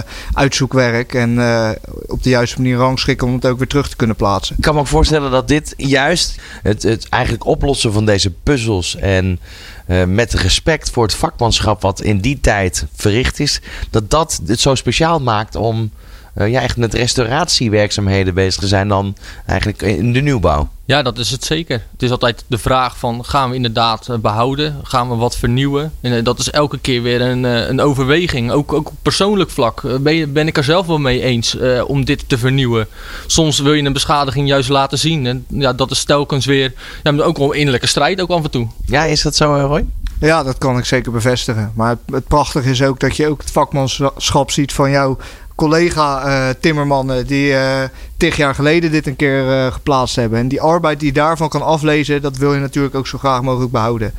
[0.64, 1.14] uitzoekwerk.
[1.14, 1.70] En eh,
[2.06, 4.56] op de juiste manier rangschikken om het ook weer terug te kunnen plaatsen.
[4.56, 8.96] Ik kan me ook voorstellen dat dit juist het, het eigenlijk oplossen van deze puzzels
[8.96, 9.40] en
[9.86, 14.60] eh, met respect voor het vakmanschap wat in die tijd verricht is, dat dat het
[14.60, 15.90] zo speciaal maakt om
[16.34, 19.16] ja, echt met restauratiewerkzaamheden bezig te zijn dan
[19.46, 20.68] eigenlijk in de nieuwbouw.
[20.86, 21.82] Ja, dat is het zeker.
[21.92, 24.80] Het is altijd de vraag van gaan we inderdaad eh, behouden?
[24.82, 25.92] Gaan we wat vernieuwen?
[26.00, 28.50] En eh, dat is elke keer weer een, eh, een overweging.
[28.50, 31.58] Ook, ook op persoonlijk vlak eh, ben, je, ben ik er zelf wel mee eens
[31.58, 32.86] eh, om dit te vernieuwen.
[33.26, 35.26] Soms wil je een beschadiging juist laten zien.
[35.26, 38.44] En ja, dat is telkens weer ja, maar ook wel een innerlijke strijd ook af
[38.44, 38.68] en toe.
[38.86, 39.86] Ja, is dat zo, eh, Roy?
[40.20, 41.72] Ja, dat kan ik zeker bevestigen.
[41.74, 45.18] Maar het, het prachtige is ook dat je ook het vakmanschap ziet van jouw
[45.54, 47.82] collega eh, timmermannen die eh
[48.16, 50.38] tig jaar geleden dit een keer eh, geplaatst hebben.
[50.38, 53.42] En die arbeid die je daarvan kan aflezen, dat wil je natuurlijk ook zo graag
[53.42, 54.12] mogelijk behouden.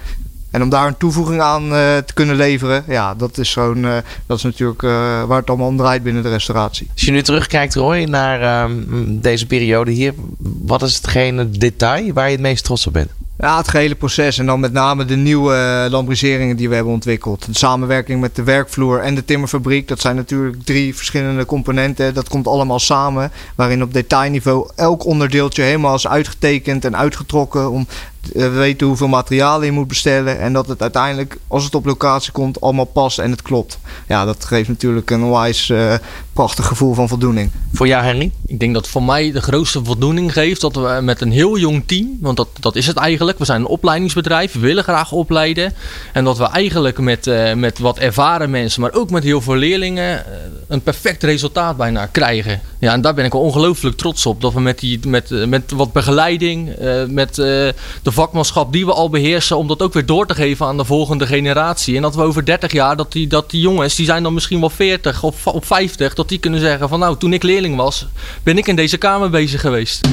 [0.55, 3.97] En om daar een toevoeging aan eh, te kunnen leveren, ja, dat is, zo'n, eh,
[4.25, 4.89] dat is natuurlijk eh,
[5.23, 6.89] waar het allemaal om draait binnen de restauratie.
[6.93, 8.73] Als je nu terugkijkt, Roy, naar ehm,
[9.19, 10.13] deze periode hier,
[10.61, 13.09] wat is hetgene detail waar je het meest trots op bent?
[13.37, 16.93] Ja, het gehele proces en dan met name de nieuwe uh, lambriseringen die we hebben
[16.93, 17.45] ontwikkeld.
[17.45, 22.13] De samenwerking met de werkvloer en de timmerfabriek, dat zijn natuurlijk drie verschillende componenten.
[22.13, 27.87] Dat komt allemaal samen, waarin op detailniveau elk onderdeeltje helemaal is uitgetekend en uitgetrokken om
[28.33, 30.39] we weten hoeveel materiaal je moet bestellen.
[30.39, 33.79] En dat het uiteindelijk, als het op locatie komt, allemaal past en het klopt.
[34.07, 35.93] Ja, dat geeft natuurlijk een onwijs uh,
[36.33, 37.51] prachtig gevoel van voldoening.
[37.73, 38.31] Voor jou, Henry?
[38.45, 41.83] Ik denk dat voor mij de grootste voldoening geeft dat we met een heel jong
[41.85, 43.39] team, want dat, dat is het eigenlijk.
[43.39, 45.73] We zijn een opleidingsbedrijf, we willen graag opleiden.
[46.13, 49.55] En dat we eigenlijk met, uh, met wat ervaren mensen, maar ook met heel veel
[49.55, 50.35] leerlingen, uh,
[50.67, 52.61] een perfect resultaat bijna krijgen.
[52.79, 54.41] Ja, en daar ben ik wel ongelooflijk trots op.
[54.41, 56.75] Dat we met, die, met, met wat begeleiding,
[57.07, 57.73] met de
[58.15, 61.27] vakmanschap die we al beheersen, om dat ook weer door te geven aan de volgende
[61.27, 61.95] generatie.
[61.95, 64.59] En dat we over 30 jaar, dat die, dat die jongens, die zijn dan misschien
[64.59, 68.07] wel 40 of, of 50, dat die kunnen zeggen van nou, toen ik leerling was,
[68.43, 70.07] ben ik in deze kamer bezig geweest.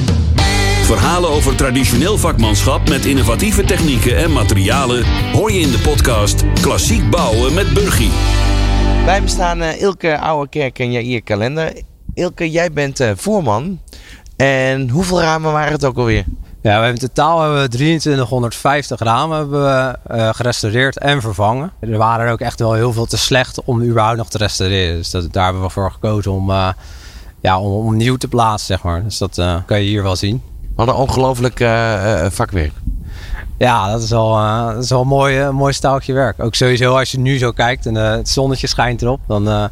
[0.83, 7.09] Verhalen over traditioneel vakmanschap met innovatieve technieken en materialen hoor je in de podcast Klassiek
[7.09, 8.11] Bouwen met Burgie.
[9.05, 11.81] Bij me staan uh, Ilke Ouwekerk en Jair Kalender.
[12.13, 13.79] Ilke, jij bent uh, voorman.
[14.35, 16.25] En hoeveel ramen waren het ook alweer?
[16.63, 21.71] Ja, we hebben in totaal hebben we 2350 ramen hebben we, uh, gerestaureerd en vervangen.
[21.79, 24.95] Er waren er ook echt wel heel veel te slecht om überhaupt nog te restaureren.
[24.95, 26.69] Dus dat, daar hebben we voor gekozen om, uh,
[27.41, 29.03] ja, om, om, nieuw te plaatsen, zeg maar.
[29.03, 30.41] Dus dat uh, kan je hier wel zien.
[30.75, 31.57] Wat een ongelooflijk
[32.31, 32.73] vakwerk.
[33.63, 34.35] Ja, dat is wel,
[34.73, 36.43] dat is wel een mooi, een mooi staaltje werk.
[36.43, 39.69] Ook sowieso als je nu zo kijkt en het zonnetje schijnt erop, dan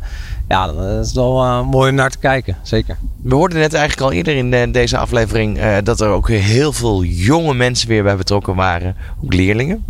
[0.51, 2.57] ja, dat is wel uh, mooi om naar te kijken.
[2.61, 2.97] Zeker.
[3.23, 6.73] We hoorden net eigenlijk al eerder in de, deze aflevering uh, dat er ook heel
[6.73, 8.95] veel jonge mensen weer bij betrokken waren.
[9.23, 9.85] Ook leerlingen.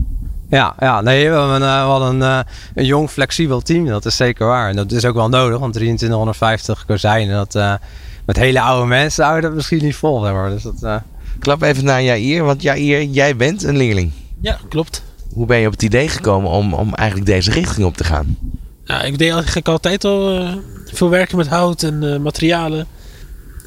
[0.49, 3.85] Ja, ja nee, we, hebben, uh, we hadden een, een jong, flexibel team.
[3.85, 4.69] Dat is zeker waar.
[4.69, 7.79] En dat is ook wel nodig, want 2350 kozijnen, dat,
[8.25, 10.21] met hele oude mensen houden dat misschien niet vol.
[10.21, 10.49] Zeg maar.
[10.49, 11.01] dus dat,
[11.41, 14.11] Klap even naar Jair, want Jair, jij bent een leerling.
[14.41, 15.03] Ja, klopt.
[15.33, 18.37] Hoe ben je op het idee gekomen om, om eigenlijk deze richting op te gaan?
[18.85, 20.53] Nou, ik deed eigenlijk altijd al uh,
[20.85, 22.87] veel werken met hout en uh, materialen.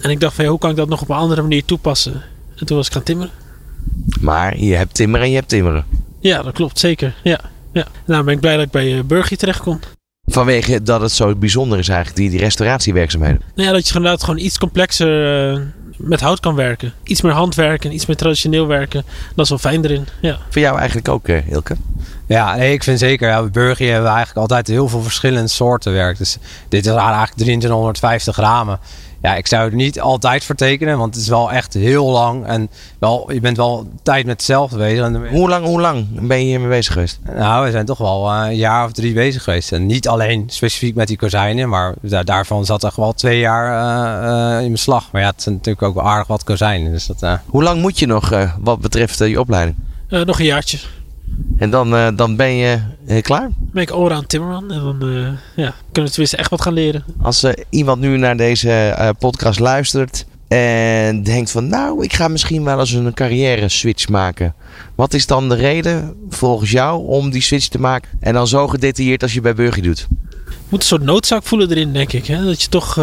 [0.01, 2.23] En ik dacht van ja, hoe kan ik dat nog op een andere manier toepassen?
[2.57, 3.33] En toen was ik gaan timmeren.
[4.21, 5.85] Maar je hebt timmeren en je hebt timmeren.
[6.21, 7.15] Ja, dat klopt, zeker.
[7.23, 7.41] Ja,
[7.73, 7.87] ja.
[8.07, 9.81] Nou ben ik blij dat ik bij uh, Burgie terecht kon.
[10.27, 13.41] Vanwege dat het zo bijzonder is eigenlijk, die, die restauratiewerkzaamheden.
[13.55, 16.93] Nou ja, dat je inderdaad gewoon iets complexer met hout kan werken.
[17.03, 19.05] Iets meer handwerken, iets meer traditioneel werken.
[19.35, 20.39] Dat is wel fijn erin, ja.
[20.51, 21.77] Voor jou eigenlijk ook, Hilke?
[22.27, 23.29] Ja, nee, ik vind zeker.
[23.29, 26.19] Ja, bij Burger hebben we eigenlijk altijd heel veel verschillende soorten werk.
[26.19, 28.79] Dus dit is eigenlijk 2350 ramen.
[29.25, 32.47] Ja, ik zou het niet altijd vertekenen, want het is wel echt heel lang.
[32.47, 35.31] En wel, je bent wel tijd met hetzelfde bezig.
[35.31, 37.19] Hoe lang, hoe lang ben je hiermee bezig geweest?
[37.35, 39.73] Nou, we zijn toch wel een jaar of drie bezig geweest.
[39.73, 44.59] En niet alleen specifiek met die kozijnen, maar daarvan zat er wel twee jaar uh,
[44.59, 45.09] uh, in beslag.
[45.13, 46.93] Maar ja, het zijn natuurlijk ook wel aardig wat kozijnen.
[46.93, 47.35] Dus dat, uh...
[47.47, 49.77] Hoe lang moet je nog wat betreft je opleiding?
[50.09, 50.79] nog een jaartje.
[51.57, 53.51] En dan, uh, dan ben je uh, klaar?
[53.59, 54.73] Ben ik allround timmerman.
[54.73, 57.05] En dan uh, ja, kunnen we tenminste echt wat gaan leren.
[57.23, 61.69] Als iemand nu naar deze podcast luistert en denkt van...
[61.69, 64.55] Nou, ik ga misschien wel eens een carrière switch maken.
[64.95, 68.11] Wat is dan de reden volgens jou om die switch te maken?
[68.21, 70.07] En dan zo gedetailleerd als je bij Burgie doet?
[70.49, 72.27] Je moet een soort noodzaak voelen erin, denk ik.
[72.27, 72.45] Hè?
[72.45, 72.95] Dat je toch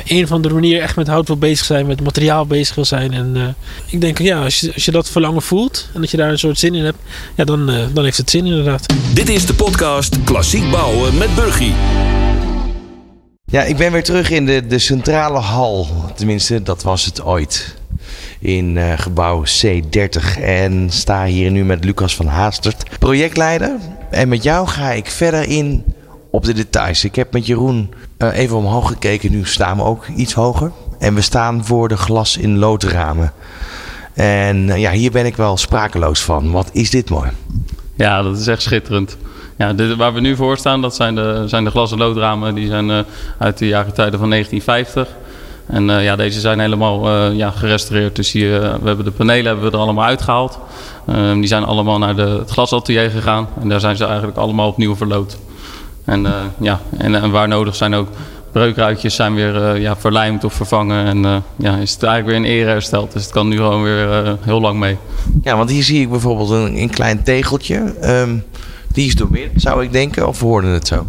[0.00, 2.84] op een of andere manier echt met hout wil bezig zijn, met materiaal bezig wil
[2.84, 3.12] zijn.
[3.12, 3.48] En uh,
[3.86, 6.38] ik denk, ja, als je, als je dat verlangen voelt en dat je daar een
[6.38, 6.98] soort zin in hebt,
[7.34, 8.94] ja, dan, uh, dan heeft het zin inderdaad.
[9.14, 11.74] Dit is de podcast Klassiek Bouwen met Burgie.
[13.44, 15.88] Ja, ik ben weer terug in de, de centrale hal.
[16.14, 17.76] Tenminste, dat was het ooit.
[18.38, 20.40] In uh, gebouw C30.
[20.40, 23.70] En sta hier nu met Lucas van Haastert, projectleider.
[24.10, 25.84] En met jou ga ik verder in
[26.30, 27.04] op de details.
[27.04, 29.30] Ik heb met Jeroen uh, even omhoog gekeken.
[29.30, 30.72] Nu staan we ook iets hoger.
[30.98, 33.32] En we staan voor de glas in loodramen.
[34.14, 36.50] En uh, ja, hier ben ik wel sprakeloos van.
[36.50, 37.30] Wat is dit mooi.
[37.94, 39.16] Ja, dat is echt schitterend.
[39.58, 42.54] Ja, dit, waar we nu voor staan, dat zijn de, zijn de glas- en loodramen.
[42.54, 42.98] Die zijn uh,
[43.38, 45.18] uit de jaren tijden van 1950.
[45.66, 48.16] En ja, deze zijn helemaal ja, gerestaureerd.
[48.16, 50.58] Dus hier, we hebben de panelen hebben we er allemaal uitgehaald.
[51.08, 53.48] Uh, die zijn allemaal naar de, het glasatelier gegaan.
[53.60, 55.38] En daar zijn ze eigenlijk allemaal opnieuw verloot.
[56.10, 58.08] En, uh, ja, en, en, waar nodig zijn ook
[58.52, 61.06] breukruitjes zijn weer uh, ja, verlijmd of vervangen.
[61.06, 63.12] En ja, is het eigenlijk weer in ere hersteld.
[63.12, 64.96] Dus het kan nu gewoon weer heel lang mee.
[65.42, 67.94] Ja, want hier zie ik bijvoorbeeld een, een klein tegeltje.
[68.02, 68.44] Um,
[68.92, 70.28] die is doormidden, zou ik denken.
[70.28, 71.06] Of hoorde het zo?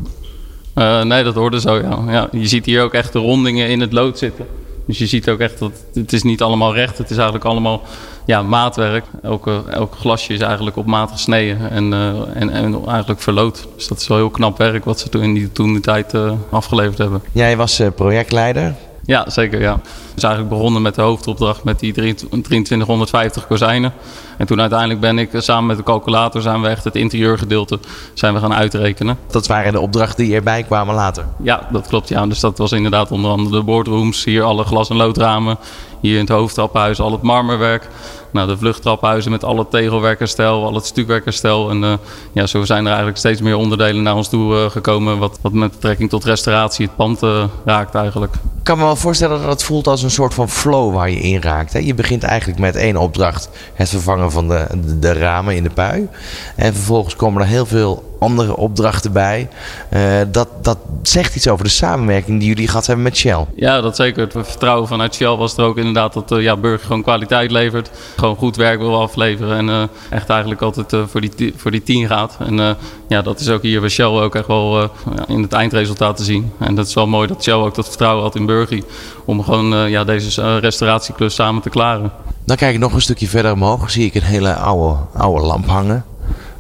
[1.04, 2.00] nee, dat hoorde zo, ja.
[2.08, 2.28] ja.
[2.32, 4.46] Je ziet hier ook echt de rondingen in het lood zitten.
[4.92, 6.98] Dus je ziet ook echt dat het is niet allemaal recht.
[6.98, 7.82] Het is eigenlijk allemaal
[8.26, 9.06] ja, maatwerk.
[9.22, 13.68] Elke, elk glasje is eigenlijk op maat gesneden en, uh, en, en eigenlijk verloot.
[13.76, 16.14] Dus dat is wel heel knap werk wat ze toen in die, toen de tijd
[16.14, 17.22] uh, afgeleverd hebben.
[17.32, 18.76] Jij was uh, projectleider.
[19.06, 19.62] Ja, zeker.
[19.62, 19.82] Ja.
[20.24, 23.94] Eigenlijk begonnen met de hoofdopdracht met die 2350 kozijnen.
[24.38, 27.80] En toen uiteindelijk ben ik samen met de calculator zijn we echt het interieurgedeelte
[28.14, 29.18] zijn we gaan uitrekenen.
[29.28, 31.26] Dat waren de opdrachten die erbij kwamen later.
[31.44, 32.10] Ja, dat klopt.
[32.10, 32.26] Ja.
[32.26, 35.58] Dus dat was inderdaad onder andere de boardrooms, hier alle glas- en loodramen,
[36.00, 37.88] hier in het hoofdtrappenhuis al het marmerwerk.
[38.32, 41.70] Nou, de vluchttraphuizen met al het tegelwerkerstel, al het stukwerkerstel.
[41.70, 41.94] En uh,
[42.32, 45.18] ja, zo zijn er eigenlijk steeds meer onderdelen naar ons toe uh, gekomen.
[45.18, 48.34] Wat, wat met betrekking tot restauratie het pand uh, raakt eigenlijk.
[48.34, 51.20] Ik kan me wel voorstellen dat het voelt als een soort van flow waar je
[51.20, 51.74] in raakt.
[51.74, 51.80] Hè?
[51.80, 55.70] Je begint eigenlijk met één opdracht, het vervangen van de, de, de ramen in de
[55.70, 56.08] pui.
[56.56, 59.50] En vervolgens komen er heel veel andere opdrachten bij.
[59.94, 63.46] Uh, dat, dat zegt iets over de samenwerking die jullie gehad hebben met Shell.
[63.56, 64.22] Ja, dat zeker.
[64.22, 67.92] Het vertrouwen vanuit Shell was er ook inderdaad dat uh, ja, Burger gewoon kwaliteit levert.
[68.18, 69.58] Gewoon goed werk wil afleveren.
[69.58, 72.38] En uh, echt eigenlijk altijd voor, die, voor die tien gaat.
[72.40, 74.92] En ja, dat is ook hier bij Shell ook echt wel
[75.28, 76.52] in het eindresultaat te zien.
[76.60, 78.84] En dat is wel mooi dat Shell ook dat vertrouwen had in Burger.
[79.26, 82.12] Om gewoon ja, deze restauratieklus samen te klaren.
[82.46, 83.92] Dan kijk ik nog een stukje verder omhoog.
[83.92, 86.06] Zie ik een hele oude, oude lamp hangen.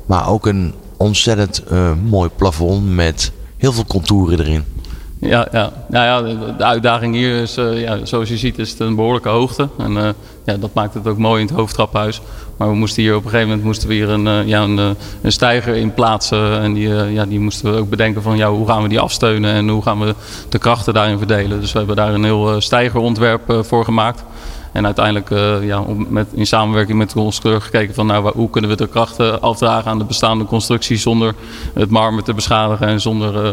[0.05, 4.63] Maar ook een ontzettend uh, mooi plafond met heel veel contouren erin.
[5.19, 5.71] Ja, ja.
[5.89, 9.29] Nou ja, de uitdaging hier is, uh, ja, zoals je ziet, is het een behoorlijke
[9.29, 9.69] hoogte.
[9.77, 10.09] En uh,
[10.45, 12.21] ja, dat maakt het ook mooi in het hoofdtraphuis.
[12.57, 15.31] Maar we moesten hier op een gegeven moment moesten we hier een, ja, een, een
[15.31, 16.61] stijger in plaatsen.
[16.61, 19.53] En die, ja, die moesten we ook bedenken van ja, hoe gaan we die afsteunen
[19.53, 20.15] en hoe gaan we
[20.49, 21.59] de krachten daarin verdelen.
[21.59, 24.23] Dus we hebben daar een heel stijgerontwerp voor gemaakt.
[24.71, 28.69] En uiteindelijk uh, ja, met, in samenwerking met de constructeur gekeken van nou, hoe kunnen
[28.69, 31.35] we de krachten afdragen aan de bestaande constructie zonder
[31.73, 33.51] het marmer te beschadigen en zonder, uh,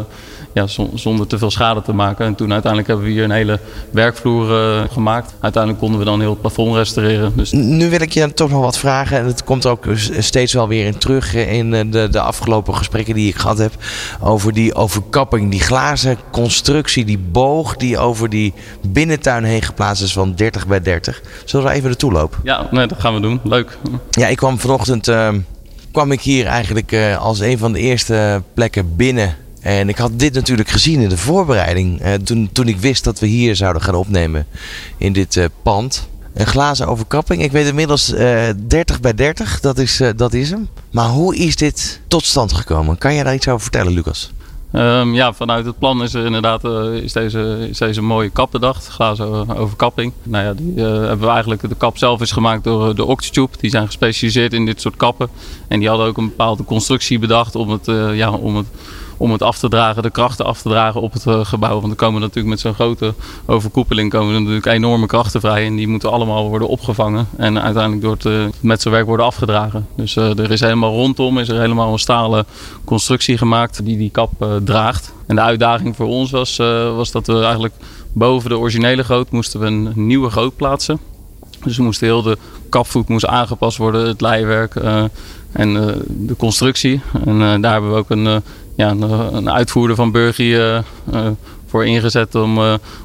[0.52, 2.26] ja, zonder te veel schade te maken.
[2.26, 5.34] En toen uiteindelijk hebben we hier een hele werkvloer uh, gemaakt.
[5.40, 7.32] Uiteindelijk konden we dan heel het plafond restaureren.
[7.36, 7.52] Dus...
[7.52, 9.84] Nu wil ik je toch nog wat vragen en het komt ook
[10.18, 13.72] steeds wel weer in terug in de, de afgelopen gesprekken die ik gehad heb
[14.20, 18.52] over die overkapping, die glazen constructie, die boog die over die
[18.86, 21.07] binnentuin heen geplaatst is van 30 bij 30.
[21.44, 22.38] Zullen we even naartoe lopen?
[22.42, 23.40] Ja, nee, dat gaan we doen.
[23.44, 23.78] Leuk.
[24.10, 25.34] Ja, ik kwam vanochtend uh,
[25.92, 29.36] kwam ik hier eigenlijk uh, als een van de eerste plekken binnen.
[29.60, 32.04] En ik had dit natuurlijk gezien in de voorbereiding.
[32.04, 34.46] Uh, toen, toen ik wist dat we hier zouden gaan opnemen
[34.96, 36.08] in dit pand.
[36.34, 37.42] Een glazen overkapping.
[37.42, 39.60] Ik weet inmiddels 30 bij 30.
[39.60, 40.68] Dat is, dat is hem.
[40.90, 42.98] Maar hoe is dit tot stand gekomen?
[42.98, 44.30] Kan jij daar iets over vertellen, Lucas?
[44.72, 48.50] Um, ja, vanuit het plan is er inderdaad uh, is deze, is deze mooie kap
[48.50, 50.12] bedacht, glazen overkapping.
[50.22, 53.56] Nou ja, die uh, hebben we eigenlijk, de kap zelf is gemaakt door de Octitube.
[53.60, 55.28] Die zijn gespecialiseerd in dit soort kappen.
[55.68, 58.66] En die hadden ook een bepaalde constructie bedacht om het, ja, om het
[59.18, 61.80] om het af te dragen, de krachten af te dragen op het uh, gebouw.
[61.80, 63.14] Want er komen natuurlijk met zo'n grote
[63.46, 65.66] overkoepeling komen natuurlijk enorme krachten vrij.
[65.66, 67.28] En die moeten allemaal worden opgevangen.
[67.36, 69.86] En uiteindelijk door het uh, metselwerk worden afgedragen.
[69.96, 72.46] Dus uh, er is helemaal rondom is er helemaal een stalen
[72.84, 75.12] constructie gemaakt die die kap draagt.
[75.26, 76.56] En de uitdaging voor ons was,
[76.96, 77.74] was dat we eigenlijk
[78.12, 80.98] boven de originele goot moesten we een nieuwe goot plaatsen.
[81.64, 84.74] Dus we moesten heel de kapvoet moest aangepast worden, het leiwerk
[85.52, 85.72] en
[86.06, 87.00] de constructie.
[87.24, 88.42] En daar hebben we ook een
[88.78, 89.02] ja, een,
[89.34, 90.78] een uitvoerder van Burgie uh,
[91.14, 91.26] uh,
[91.66, 92.58] voor ingezet om,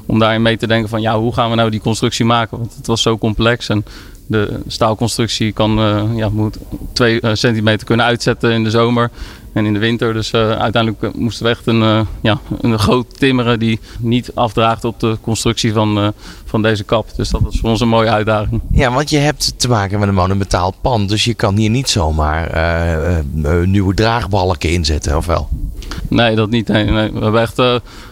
[0.06, 2.58] om daarin mee te denken van ja, hoe gaan we nou die constructie maken?
[2.58, 3.84] Want het was zo complex en
[4.26, 5.70] de staalconstructie kan,
[6.16, 6.58] ja, moet
[6.92, 9.10] twee centimeter kunnen uitzetten in de zomer
[9.54, 10.12] en in de winter.
[10.12, 14.84] Dus uh, uiteindelijk moesten we echt een, uh, ja, een groot timmeren die niet afdraagt
[14.84, 16.08] op de constructie van, uh,
[16.44, 17.06] van deze kap.
[17.16, 18.60] Dus dat was voor ons een mooie uitdaging.
[18.72, 21.08] Ja, want je hebt te maken met een monumentaal pand.
[21.08, 23.22] Dus je kan hier niet zomaar
[23.64, 25.48] nieuwe draagbalken inzetten, of wel?
[26.08, 26.68] Nee, dat niet.
[26.68, 27.12] Nee, nee.
[27.12, 27.60] We hebben echt,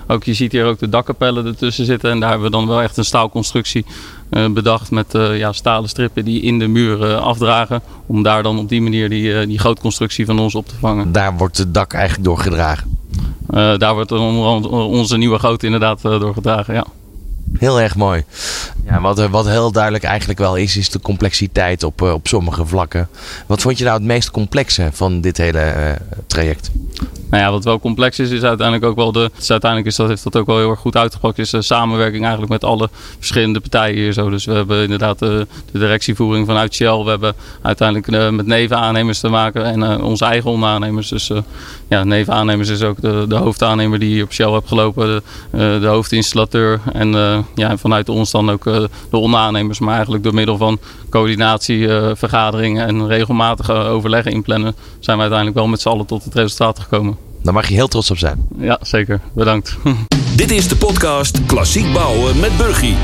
[0.07, 2.11] ook, je ziet hier ook de dakkapellen ertussen zitten.
[2.11, 3.85] En daar hebben we dan wel echt een staalconstructie
[4.32, 7.82] bedacht met uh, ja, stalen strippen die in de muur uh, afdragen.
[8.06, 11.12] Om daar dan op die manier die, die grootconstructie van ons op te vangen.
[11.12, 13.00] Daar wordt het dak eigenlijk door gedragen?
[13.52, 16.84] daar wordt onder onze nieuwe goot inderdaad door gedragen, ja.
[17.58, 18.24] Heel erg mooi.
[18.84, 23.08] Ja, wat, wat heel duidelijk eigenlijk wel is, is de complexiteit op, op sommige vlakken.
[23.46, 26.70] Wat vond je nou het meest complexe van dit hele traject?
[27.32, 29.30] Nou ja, wat wel complex is, is uiteindelijk ook wel de.
[29.48, 31.38] Uiteindelijk is dat, heeft dat ook wel heel erg goed uitgepakt.
[31.38, 34.30] Is de samenwerking eigenlijk met alle verschillende partijen hier zo.
[34.30, 37.02] Dus we hebben inderdaad de, de directievoering vanuit Shell.
[37.02, 41.08] We hebben uiteindelijk uh, met nevenaannemers te maken en uh, onze eigen onderaannemers.
[41.08, 41.38] Dus uh,
[41.88, 45.86] ja, nevenaannemers is ook de, de hoofdaannemer die hier op Shell heeft gelopen, de, de
[45.86, 46.80] hoofdinstallateur.
[46.92, 47.12] En
[47.54, 49.78] ja, vanuit ons dan ook de onderaannemers.
[49.78, 50.78] Maar eigenlijk door middel van
[51.10, 56.34] coördinatie, vergaderingen en regelmatige overleggen inplannen, zijn we uiteindelijk wel met z'n allen tot het
[56.34, 57.21] resultaat gekomen.
[57.42, 58.46] Daar mag je heel trots op zijn.
[58.59, 59.20] Ja, zeker.
[59.35, 59.76] Bedankt.
[60.37, 62.94] Dit is de podcast Klassiek Bouwen met Burgie.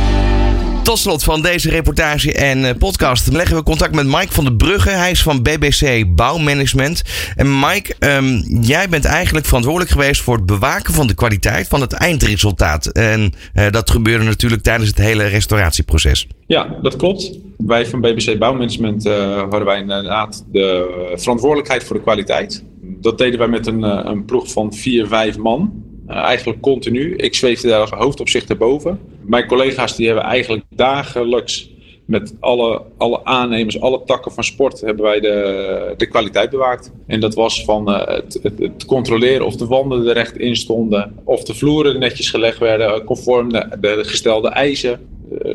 [0.83, 4.55] Tot slot van deze reportage en eh, podcast leggen we contact met Mike van der
[4.55, 4.91] Brugge.
[4.91, 7.03] Hij is van BBC Bouwmanagement.
[7.37, 11.81] En Mike, ehm, jij bent eigenlijk verantwoordelijk geweest voor het bewaken van de kwaliteit van
[11.81, 12.87] het eindresultaat.
[12.87, 16.27] En eh, dat gebeurde natuurlijk tijdens het hele restauratieproces.
[16.47, 17.39] Ja, dat klopt.
[17.57, 22.65] Wij van BBC Bouwmanagement uh, hadden wij inderdaad de verantwoordelijkheid voor de kwaliteit.
[23.01, 25.87] Dat deden wij met een, een ploeg van vier, vijf man.
[26.09, 27.15] Uh, eigenlijk continu.
[27.17, 29.01] Ik zweefde daar als hoofdopzicht erboven.
[29.21, 31.71] Mijn collega's die hebben eigenlijk dagelijks
[32.09, 36.93] met alle, alle aannemers, alle takken van sport hebben wij de, de kwaliteit bewaakt.
[37.07, 41.15] En dat was van uh, het, het, controleren of de wanden er recht in stonden,
[41.25, 45.01] of de vloeren netjes gelegd werden, conform de gestelde eisen,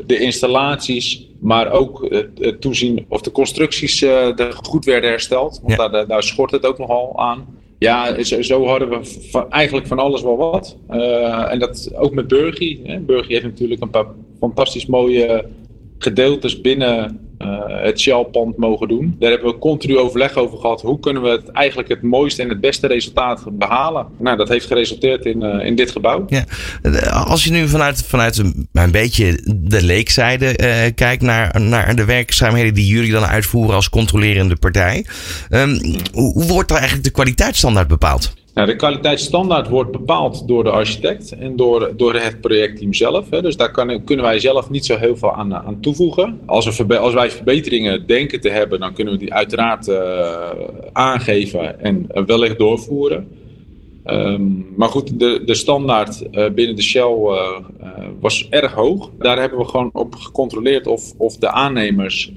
[0.06, 5.60] de installaties, maar ook het, het toezien of de constructies uh, goed werden hersteld.
[5.62, 5.88] Want ja.
[5.88, 7.46] daar, daar schort het ook nogal aan.
[7.78, 10.76] Ja, zo, zo hadden we van, eigenlijk van alles wel wat.
[11.48, 12.98] En dat ook met Burgie.
[13.00, 14.06] Burgie heeft natuurlijk een paar
[14.38, 15.44] fantastisch mooie
[15.98, 19.16] gedeeltes binnen uh, het Shell-pand mogen doen.
[19.18, 20.82] Daar hebben we continu overleg over gehad.
[20.82, 24.06] Hoe kunnen we het eigenlijk het mooiste en het beste resultaat behalen?
[24.18, 26.24] Nou, dat heeft geresulteerd in, uh, in dit gebouw.
[26.28, 26.44] Ja.
[27.10, 32.04] Als je nu vanuit, vanuit een, een beetje de leekzijde uh, kijkt naar, naar de
[32.04, 35.06] werkzaamheden die jullie dan uitvoeren als controlerende partij.
[35.50, 35.80] Um,
[36.12, 38.34] hoe, wordt er eigenlijk de kwaliteitsstandaard bepaald?
[38.54, 43.30] Nou, de kwaliteitsstandaard wordt bepaald door de architect en door, door het projectteam zelf.
[43.30, 43.42] Hè.
[43.42, 46.40] Dus daar kan, kunnen wij zelf niet zo heel veel aan, aan toevoegen.
[46.46, 50.50] Als, we, als wij verbeteringen denken te hebben, dan kunnen we die uiteraard uh,
[50.92, 53.28] aangeven en uh, wellicht doorvoeren.
[54.06, 57.16] Um, maar goed, de, de standaard binnen de Shell
[58.20, 59.10] was erg hoog.
[59.18, 62.32] Daar hebben we gewoon op gecontroleerd of, of de aannemers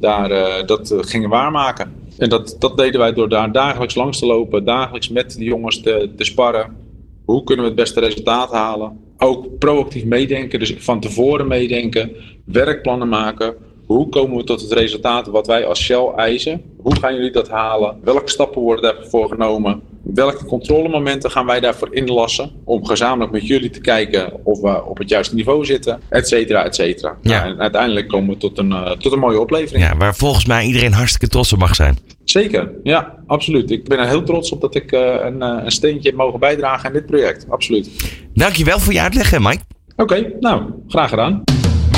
[0.00, 2.01] daar, dat gingen waarmaken.
[2.18, 5.80] En dat, dat deden wij door daar dagelijks langs te lopen, dagelijks met de jongens
[5.80, 6.76] te, te sparren.
[7.24, 8.98] Hoe kunnen we het beste resultaat halen?
[9.18, 12.12] Ook proactief meedenken, dus van tevoren meedenken,
[12.44, 13.54] werkplannen maken.
[13.92, 16.62] Hoe komen we tot het resultaat wat wij als Shell eisen?
[16.82, 17.96] Hoe gaan jullie dat halen?
[18.04, 19.82] Welke stappen worden daarvoor genomen?
[20.02, 22.50] Welke controlemomenten gaan wij daarvoor inlassen?
[22.64, 26.64] Om gezamenlijk met jullie te kijken of we op het juiste niveau zitten, et cetera,
[26.64, 27.16] et cetera.
[27.22, 27.42] Ja.
[27.42, 29.84] Nou, en uiteindelijk komen we tot een, uh, tot een mooie oplevering.
[29.84, 31.98] Ja, waar volgens mij iedereen hartstikke trots op mag zijn.
[32.24, 33.70] Zeker, ja, absoluut.
[33.70, 36.40] Ik ben er heel trots op dat ik uh, een, uh, een steentje heb mogen
[36.40, 37.46] bijdragen aan dit project.
[37.48, 37.90] Absoluut.
[38.34, 39.60] Dankjewel voor je uitleg, Mike.
[39.92, 41.42] Oké, okay, nou, graag gedaan.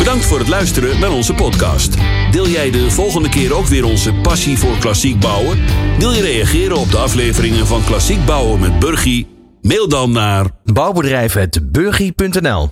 [0.04, 1.96] Bedankt voor het luisteren naar onze podcast.
[2.30, 5.58] Deel jij de volgende keer ook weer onze passie voor klassiek bouwen?
[5.98, 9.26] Wil je reageren op de afleveringen van Klassiek Bouwen met Burgie?
[9.60, 12.70] Mail dan naar bouwbedrijf.burgie.nl